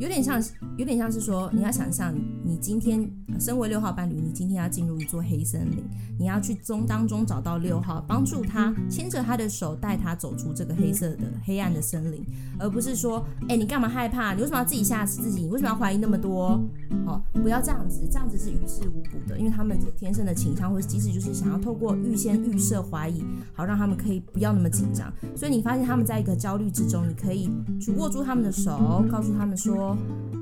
[0.00, 0.42] 有点像，
[0.78, 3.06] 有点像是说，你要想象，你今天
[3.38, 5.84] 身为六号伴侣，你今天要进入一座黑森林，
[6.18, 12.24] 你要去中当中找到六号，帮助他，牵着他的手，带他走出这个黑色的黑暗的森林，
[12.58, 14.32] 而不是说，哎，你干嘛害怕？
[14.32, 15.42] 你为什么要自己吓死自己？
[15.42, 16.58] 你为什么要怀疑那么多？
[17.06, 23.22] 哦，不要这样子，这样子是于事无补的，因为他们天生的倾向或者机制就是想要透过预先预设怀疑，
[23.52, 25.12] 好让他们可以不要那么紧张。
[25.36, 29.89] 所以你发现他们在一个焦虑之中，你可以去握住他们的手，告诉他们说。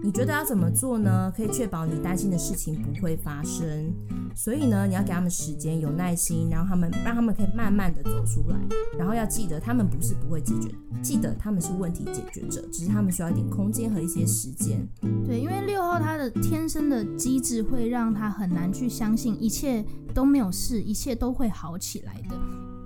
[0.02, 1.32] 你觉得要怎么做呢？
[1.36, 3.92] 可以确保你担心的事情不会发生。
[4.34, 8.56] 所以呢，你要给他们时间，有耐心，然后他们让他们可以慢慢的走出来。
[8.96, 10.70] 然后要记得，他们不是不会解决，
[11.02, 14.86] 记得他们是问题解决者，只是他们需要一点空间和一些时间。
[15.26, 19.84] 对，因为六号他的天生的机制会让他很难去相信一切
[20.14, 22.36] 都没有事，一切都会好起来的。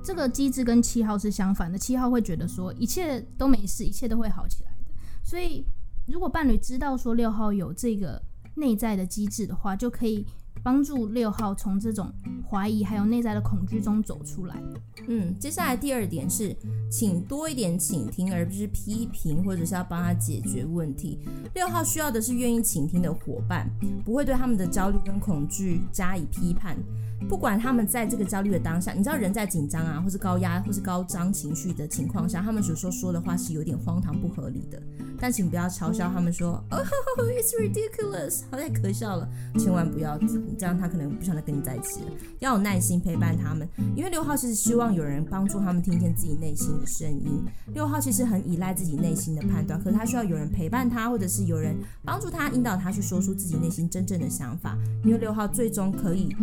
[0.03, 4.95] 这个机制跟七号是相反的，七号会觉得说一切都没事，一切都会好起来的。
[5.23, 5.67] 所以。
[6.07, 8.21] 如果伴侣知道说六号有这个
[8.55, 10.27] 内在的机制的话，就可以
[10.63, 12.13] 帮助六号从这种
[12.49, 14.61] 怀疑还有内在的恐惧中走出来。
[15.07, 16.55] 嗯，接下来第二点是，
[16.91, 21.19] 请多一点倾听，而不是批评，或者是要帮他解决问题。
[21.55, 23.71] 六号需要的是愿意倾听的伙伴，
[24.05, 26.77] 不会对他们的焦虑跟恐惧加以批判。
[27.29, 34.81] 不管他们在这个焦虑的当下，你知道人在紧张啊，或是高压，或是高涨情绪的情况下，他们所说说的话是有点荒唐不合理的。
[35.19, 36.81] 但请不要嘲笑他们说，Oh,
[37.31, 39.29] it's ridiculous，好太可笑了。
[39.57, 42.11] 千万不要这样，他可能不想再跟你在一起了。
[42.41, 47.41] 要有耐心陪伴他们，因为六号其实希望有人帮助他们听见自己内心的声音。
[47.73, 54.77] 六号其实很依赖自己内心的判断，可是他需要有人陪伴他，或者是有人帮助他，引导他去说出自己内心真正的想法。
[55.05, 56.35] 因为六号最终可以。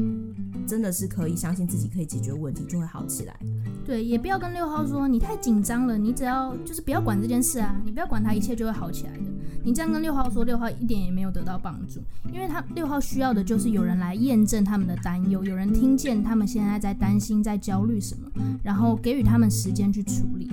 [0.70, 3.36] 真的是可以相信自己可以解决问题，就会好起来。
[3.84, 9.24] 对，也不要跟六号说你太紧张了，你只要就是不要管这件事啊，你不要管他，一切就会好起来的。
[9.64, 12.00] 你这样跟六号说，六号一点也没有得到帮助，
[12.32, 18.30] 因为他六号需要的就是有人来验证他们的担忧，有人听见他们现在在担心、在焦虑什么，
[18.64, 20.52] 然后给予他们时间去处理。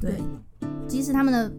[0.00, 0.20] 对，
[0.86, 1.52] 即使他们的，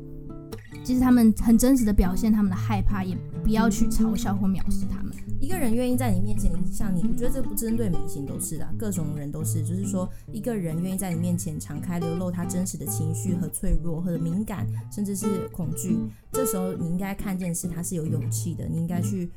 [0.84, 5.12] 即使他们很真实的表现他们的害怕，也不要去嘲笑或藐视他们。
[5.40, 15.98] 一个人愿意在你面前像你，我觉得这不针对明星都是的，各种人都是，就是说一个人愿意在你面前敞开流露他真实的情绪和脆弱或者敏感，甚至是恐惧。
[16.32, 19.30] 这时候你应该看见是他是有勇气的，你应该去，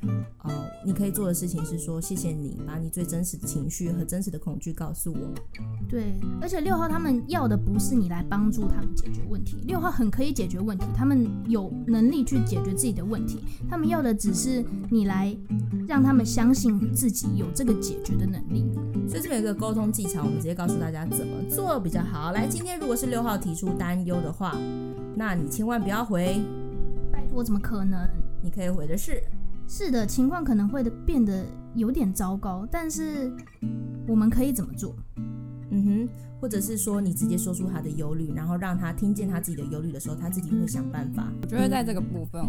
[0.43, 0.51] 呃，
[0.85, 5.33] 你可以做的事情是说谢谢你，把你最真实的情绪和真实的恐惧告诉我。
[5.89, 13.39] 对，而且六号他们要的不是你来帮助他们解决问题，六号很可以解决问题，他们有能力去解决自己的问题，
[13.69, 15.35] 他们要的只是你来。
[15.87, 18.71] 让他们相信自己有这个解决的能力，
[19.09, 22.31] 所以这边有一个沟通技巧，我们直接告诉大家怎么做比较好。
[22.31, 24.55] 来，今天如果是六号提出担忧的话，
[25.15, 26.41] 那你千万不要回，
[27.31, 28.07] 拜托，怎么可能？
[28.43, 29.23] 你可以回的是，
[29.67, 33.31] 是的，情况可能会的变得有点糟糕，但是
[34.07, 34.93] 我们可以怎么做？
[35.69, 36.09] 嗯哼，
[36.41, 41.31] 或者是说你直接说出他的忧虑，然后让他听见他自己的忧虑的时候，他自己会想办法。
[41.41, 42.45] 我觉得在这个部分。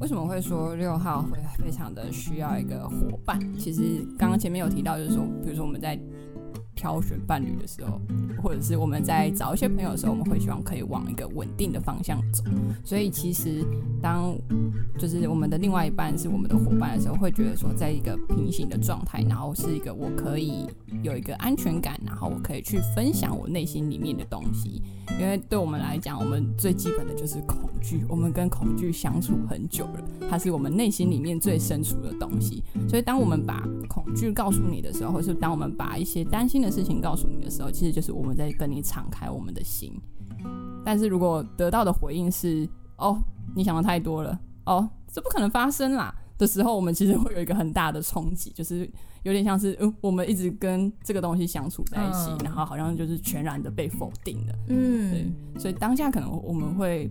[0.00, 3.38] 为什么会说六号会非常的需要一个伙伴？
[3.56, 5.96] 其实刚刚前面有提到，就是说，比如说我们在
[6.74, 8.00] 挑选伴侣的时候，
[8.42, 12.42] 或者是我们在找一些朋友的时候，我们会希望可以往一个稳定的方向走。
[12.84, 13.64] 所以其实
[14.02, 14.36] 当
[14.98, 20.66] 就是我们的另外一半是我们的伙伴的时候，会觉得说，在一个平行的状态，然后是一个我可以
[21.02, 24.82] 有一个安全感，然后我可以去分享我内心里面的东西。
[25.20, 32.64] 因为对我们来讲，我们最基本的就是恐惧，我们跟恐惧相处很久了，它是我们内心里面最深处的东西。
[32.88, 39.92] 所以，当我们把恐惧告诉你的时候，或是当我们把一些担心的事情告诉你的时候，其实就是我们在跟你敞开我们的心。
[40.84, 43.18] 但是如果得到的回应是“哦，
[43.54, 48.90] 你想的太多了”，“哦，这不可能发生啦”的时候，我们其实会有一个很大的冲击，就是。
[49.24, 57.10] 有点像是，嗯、呃，我们一直跟这个东西相处在一起，嗯、然后好像就是全然的被否定了，嗯，对，所以当下可能我们会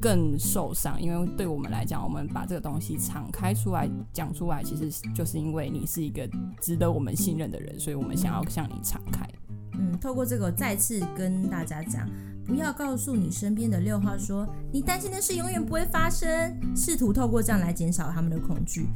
[0.00, 6.26] 更受伤，因为对我们来讲，我们把这个东西敞开出来讲出来，其实就是因为你是一个
[6.62, 9.28] 值得我们信任的人，所以我们想要向你敞开。
[9.74, 12.08] 嗯，透过这个再次跟大家讲，
[12.50, 16.28] 不要告诉你身边的六号说你担心的事永远不会发生，
[16.74, 18.88] 试图透过这样来减少他们的恐惧。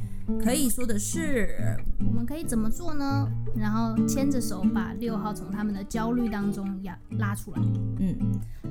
[0.43, 1.55] 可以说的是，
[1.99, 3.25] 我们可以怎么做呢？
[3.55, 7.61] 然后牵着手把六号从他们的焦虑当中压拉出来。
[7.99, 8.17] 嗯，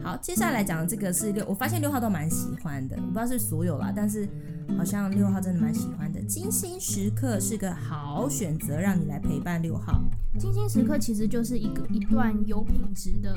[0.03, 4.29] 好，接下来讲的这个是六，我发现六号都蛮喜欢的，我不知道是所有啦，但是
[4.77, 6.21] 好像六号真的蛮喜欢的。
[6.25, 10.03] 精心时刻是个好选择，让你来陪伴六号。
[10.39, 13.37] 精心时刻其实就是一个一段有品质的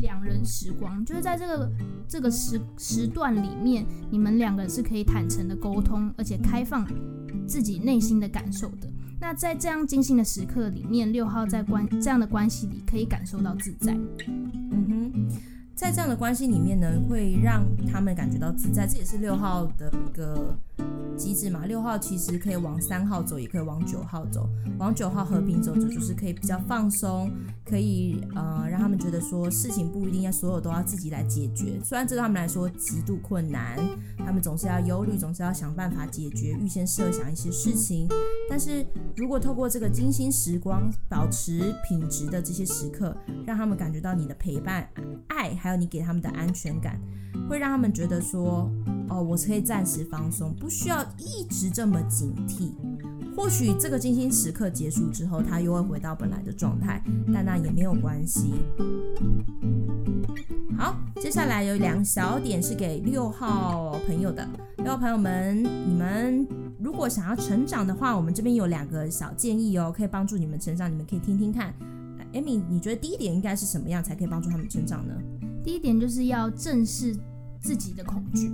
[0.00, 1.70] 两人时光，就是在这个
[2.08, 6.86] 这个时时段里面，你们两个是可以坦诚的沟通，而且开放。
[7.46, 8.88] 自己内心的感受的，
[9.20, 13.92] 那在这样精心的时刻里面，六号在关这样的关系里可以感受到自在。
[14.26, 15.28] 嗯哼，
[15.74, 20.56] 在这样的关系里面呢，会让他们感觉到自在，这也是六号的一个。
[21.16, 24.48] 机制嘛，六号其实可以往三号走，也可以往九号走。
[24.78, 27.30] 往九号和平走，就就是可以比较放松，
[27.64, 31.78] 可以呃让他们觉得说事情不一定要所有都要自己来解决。
[31.84, 33.78] 虽然这对他们来说极度困难，
[34.18, 38.08] 他们总是要忧虑，总是要想办法解决，预先设想一些事情。
[38.50, 38.84] 但是
[39.16, 43.16] 如果透过这个精心时光，保持品质的这些时刻，
[43.46, 44.88] 让他们感觉到你的陪伴、
[45.28, 47.00] 爱，还有你给他们的安全感，
[47.48, 48.70] 会让他们觉得说。
[49.06, 52.70] 哦，我可以暂时放松，不需要一直这么警惕。
[53.36, 58.54] 或许这个精心时刻结束之后，他又会回到本来的状态，但那也没有关系。
[60.76, 64.48] 好，接下来有两小点是给六号朋友的。
[64.78, 66.48] 六号朋友们，你们
[66.80, 71.74] 如果想要成长的话，我们这边有两个小建议哦，可以帮助你们成长，你们可以听听看。
[72.32, 75.14] Amy，你觉得第一点应该是什么样才可以帮助他们成长呢？
[75.64, 77.16] 第一点就是要正视
[77.64, 78.52] 自己的恐惧，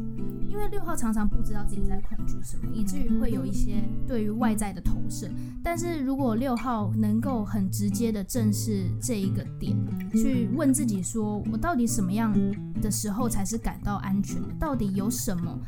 [0.49, 5.29] 因为六号常常不知道自己在恐惧什么，以至于会有一些对于外在的投射。
[5.65, 9.77] 但是如果六号能够很直接的正视这一个点，
[10.13, 12.33] 去问自己说：我到底什么样
[12.81, 14.49] 的时候才是感到安全的？
[14.61, 15.59] 到底有什么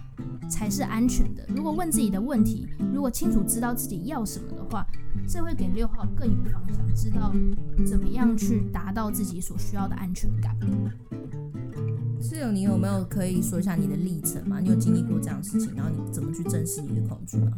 [0.49, 1.45] 才是安全的？
[1.49, 4.87] 如果问自己的问题，如果清楚知道自己要什么的话，
[5.27, 7.33] 这会给六号更有方向，知道
[7.85, 10.57] 怎么样去达到自己所需要的安全感。
[12.23, 14.61] 室友，你有没有可以说一下你的历程吗？
[14.61, 17.53] 你有经历过这样的事情，然后你怎么去正视你的恐惧吗？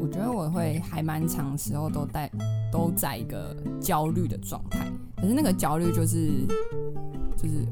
[0.00, 2.28] 我觉得我会还蛮长时候都在
[2.72, 6.44] 都在一个焦虑的状态，可是那个焦虑就是
[7.36, 7.64] 就是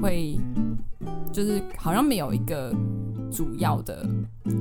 [0.00, 0.38] 会
[1.32, 2.72] 就是好像没有一个
[3.28, 4.08] 主要的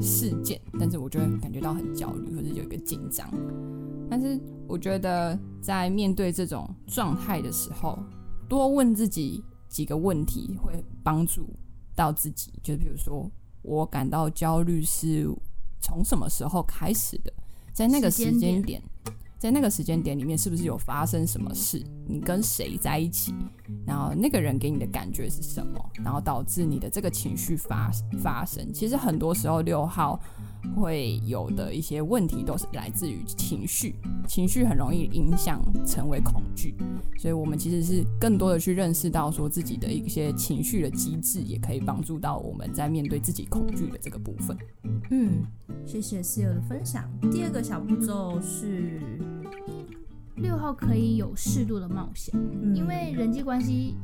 [0.01, 3.29] 事件，但是我就会感觉到很焦虑或者有一个紧张。
[4.09, 7.99] 但是我觉得在面对这种状态的时候，
[8.49, 9.43] 多问自己
[9.73, 10.71] 几个问题会
[11.03, 11.49] 帮助
[11.95, 13.27] 到自己，就比如说
[13.63, 15.27] 我感到焦虑是
[15.81, 17.33] 从什么时候开始的？
[17.73, 18.79] 在那个时间点，
[19.39, 21.83] 在那个时间点里面，是不是有发生什么事？
[22.07, 23.33] 你跟谁在一起？
[23.83, 25.83] 然后那个人给你的感觉是什么？
[26.03, 27.89] 然后导致你的这个情绪发
[28.21, 28.71] 发生？
[28.71, 30.19] 其实很多时候六号。
[30.75, 33.95] 会有的一些问题都是来自于情绪，
[34.27, 36.75] 情绪很容易影响成为恐惧，
[37.17, 44.57] 所以我们其实是更多的去认识到说自己的一些情绪的机制，也可以帮助到我们在面对自己恐惧的这个部分。
[45.11, 45.43] 嗯，
[45.85, 47.09] 谢谢室友的分享。
[47.31, 49.01] 第二个小步骤是
[50.37, 53.95] 六号可以有适度的冒险，嗯，因为人际关系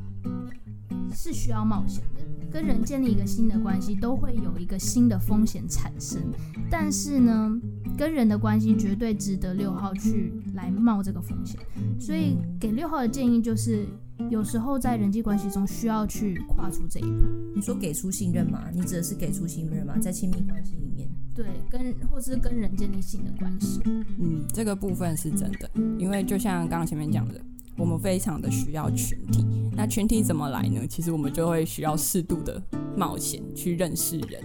[1.14, 2.20] 是需要冒险的。
[2.50, 6.20] 跟人建立一个新的关系，都会有一个新的风险产生。
[6.68, 7.48] 但是呢，
[7.96, 11.60] 跟人的关系绝对值得六号去来冒这个风险。
[11.98, 13.86] 所以给六号的建议就是，
[14.30, 17.24] 有时候在人际关系中需要去跨出这一步。
[17.54, 18.64] 你说给出信任吗？
[18.72, 19.96] 你指的是给出信任吗？
[20.00, 23.80] 在亲密关系里面，对，跟或是跟人建立新的关系。
[23.84, 27.40] 嗯，这个部分是真的，因为就像刚刚前面讲的。
[27.80, 30.86] 我们非常的需要群体，那群体怎么来呢？
[30.86, 32.62] 其实我们就会需要适度的
[32.94, 34.42] 冒险去认识人，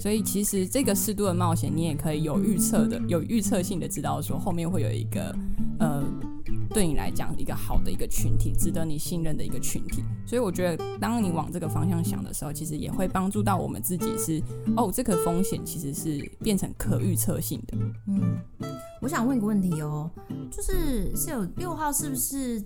[0.00, 5.36] 所以其实这个适度的冒险，你也可以有预测的、有预测性的知道说后面会有一个
[5.78, 6.02] 呃，
[6.70, 10.02] 对你来讲一个好的一个群体，值得你信任的一个群体。
[10.26, 14.42] 所以我觉得，当你往这个方向想的时候，其实也会帮助到我们自己是
[14.76, 17.76] 哦，这个风险其实是变成可预测性的。
[18.06, 18.38] 嗯，
[19.00, 20.10] 我想问一个问题哦，
[20.50, 22.62] 就是是有六号是不是？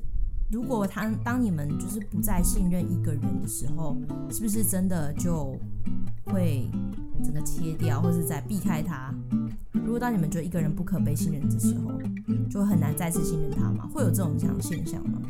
[0.53, 3.97] 如果他当你们就是不再信任一个人的时候，
[4.31, 5.59] 是不是真的就
[6.27, 6.69] 会
[7.25, 9.15] 整个切掉，或是在避开他？
[9.73, 11.91] 如果当你们觉得一个人不可被信任的时候，
[12.51, 13.89] 就很难再次信任他吗？
[13.95, 15.23] 会有这种这样现象吗？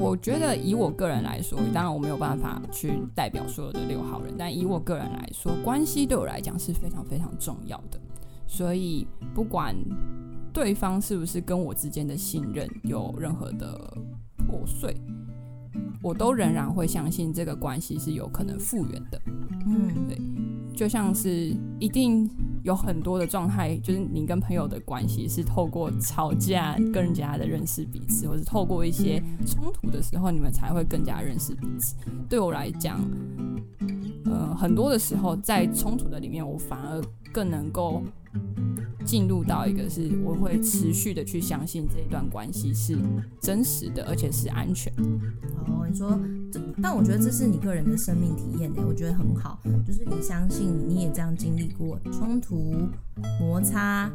[0.00, 8.00] 我觉得以我个人来说，当然我没有办法去代表所有的六号人，但以我个人来说，关系对我来讲是非常非常重要的，
[8.44, 9.76] 所以不管。
[10.56, 13.78] 对方是不是跟我之间的信任有任何的
[14.48, 14.96] 破碎，
[16.02, 19.20] 我都仍然会相信这个关系是有可能复原的。
[19.66, 20.18] 嗯，对，
[20.74, 22.26] 就像是一定
[22.62, 31.94] 有很多的状态，就是你跟朋友的关系是透过吵架更加的认识彼此，或是透过一些冲突的时候，你们才会更加认识彼此。
[32.30, 32.98] 对我来讲，
[34.24, 38.02] 呃，很多的时候在冲突的里面，我反而更能够。
[39.06, 42.98] 进入到一个是我会持续的去相信这一段关系是
[43.40, 45.02] 真实的，而且是安全的。
[45.68, 46.18] 哦，你说
[46.52, 52.74] 这，但我觉得这是你个人的生命体验呢，我觉得很好，就是你相信你也这样经历过冲突、
[53.40, 54.10] 摩擦。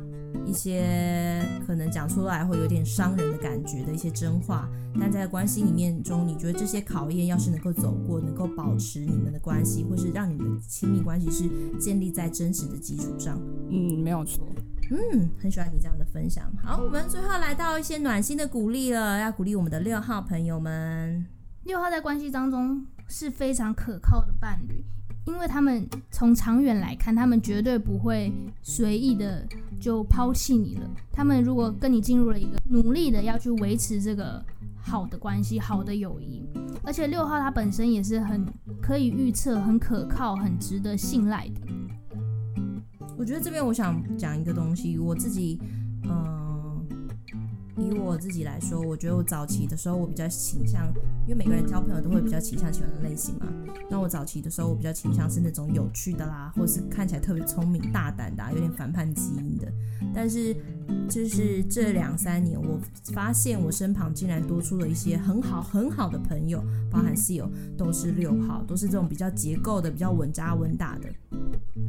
[0.46, 13.38] 一些可能讲出来会有点伤人的感觉的一些真话，但在关系里面中，你觉得这些考验要是能够走过，能够保持你们的关系，或是让你们的亲密关系是建立在真实的基础上，
[13.70, 14.48] 嗯，没有错，
[14.92, 16.52] 嗯，很喜欢你这样的分享。
[16.62, 21.26] 好，我们最后来到一些暖心的鼓励了，要鼓励我们的六号朋友们。
[21.64, 24.84] 六号在关系当中是非常可靠的伴侣。
[25.28, 28.34] 因为他们从长远来看，他们绝对不会
[28.64, 29.48] 随意的
[29.80, 30.90] 就抛弃你了。
[31.12, 34.44] 他们如果跟你进入了一个努力的要去维持这个
[34.82, 36.44] 好的关系、好的友谊，
[36.84, 38.44] 而且六号他本身也是很
[38.82, 41.62] 可以预测、很可靠、很值得信赖的。
[43.22, 45.60] 我觉得这边我想讲一个东西，我自己，
[46.06, 46.51] 嗯。
[47.78, 50.88] 以我自己来说，我觉得我早期的时候，我比较倾向，
[51.28, 53.48] 因为每个人交朋友都会比较倾向喜欢的类型嘛。
[53.90, 59.72] 那我早期的时候，我比较倾向是那种有趣的啦，或是看起来特别聪明、大胆的，有点反叛基因的。
[60.14, 60.56] 但是，
[61.10, 62.80] 就是这两三年，我
[63.14, 71.10] 发现我身旁竟然多出了一些很好很好的朋友，包含室友都是六号，都是这种比较结构的、比较稳扎稳打的。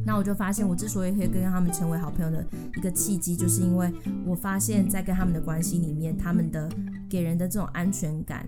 [0.05, 2.45] 那我就发现，我之所以可以跟他们成为好朋友的
[2.77, 3.91] 一个契机，就是因为
[4.25, 6.69] 我发现，在跟他们的关系里面，他们的
[7.09, 8.47] 给人的这种安全感，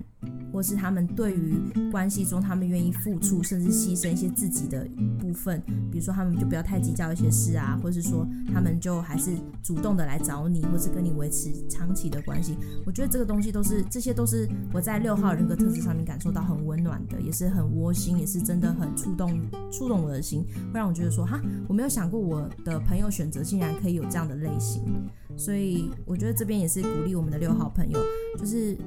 [0.51, 1.55] 或是他们对于
[1.91, 4.87] 关系中他们愿意付出，甚至牺牲一些自己的
[5.19, 5.61] 部分，
[5.91, 12.57] 比如说他们就不要太计较一些事啊，或是说他们就还是主动的来找你，或是跟你维持长期的关系。
[12.85, 19.39] 我觉得这个东西都是，这些都是我在六号人格特质上面感受到很温暖的，也是很窝心，也是真的很触动
[19.71, 24.83] 触动我的心，会让我觉得说哈，我没有想过我的朋友选择竟然可以有这样的类型。
[25.37, 27.99] 所以我觉得这边也是鼓励我们的六号朋友，
[28.37, 28.77] 就是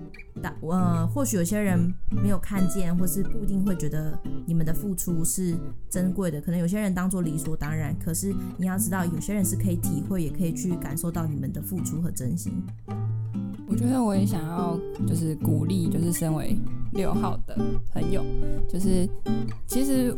[0.43, 1.79] 打呃，或许有些人
[2.11, 5.55] 没有看见，或是不一定会觉得你们的付出是
[5.91, 7.95] 珍贵的，可能有些人当做理所当然。
[7.99, 12.53] 可是你要知道，有些人是可以体会，也可以去感受到你们的付出和真心。
[13.67, 16.59] 我觉得我也想要，就是鼓励，就是身为
[16.93, 17.57] 六号的
[17.93, 18.25] 朋友，
[18.69, 19.09] 就是
[19.67, 20.15] 其实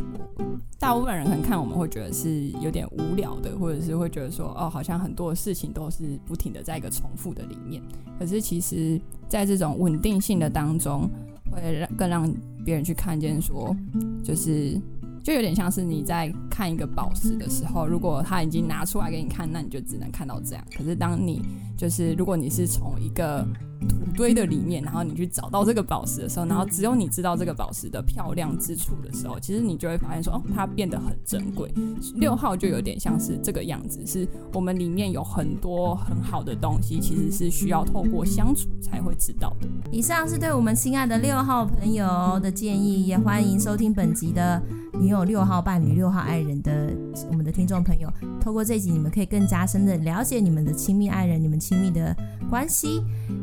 [0.78, 7.82] 大部分人可能看我们会觉得是有点无聊的，或者是会觉得说，哦，好像很多事情都是不停的在一个重复的里面。
[8.18, 11.08] 可是其实，在这种稳定性的当中，
[11.50, 12.32] 会让更让
[12.64, 13.74] 别人去看见说，
[14.22, 14.80] 就是。
[15.22, 20.64] 就有点像是你在看一个宝石的时候，如果他已经拿出来给你看，那你就只能看到这样。
[20.76, 21.42] 可是当你
[21.76, 23.46] 就是如果你是从一个
[23.88, 31.72] 土堆的里面，然后你去找到这个宝石的时候，然后只有你知道这个宝石的漂亮之处的时候，其实你就会发现说，哦，它变得很珍贵。
[32.14, 39.68] 六号就有点像是这个样子，是我们里面有很多很好的东西，其实是需要透过相处才会知道的。
[39.90, 44.62] 以上是对我们亲爱的六号朋友的建议，也欢迎收听本集的
[45.10, 46.88] 拥有六号伴侣六号爱人的
[47.28, 48.08] 我们的听众朋友
[48.40, 52.16] 透过这集你们可以更加深的了解你们的亲密爱人你们亲密的
[52.48, 53.02] 关系。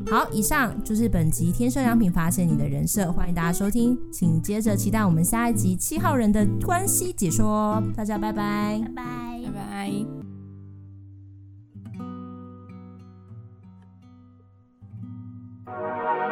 [0.09, 9.41] 好以上就是本集天生良品发现你的人设欢迎大家收听请接着期待我们下一集七号人的关系解说大家拜拜拜拜。
[9.43, 9.51] 拜
[15.65, 16.26] 拜。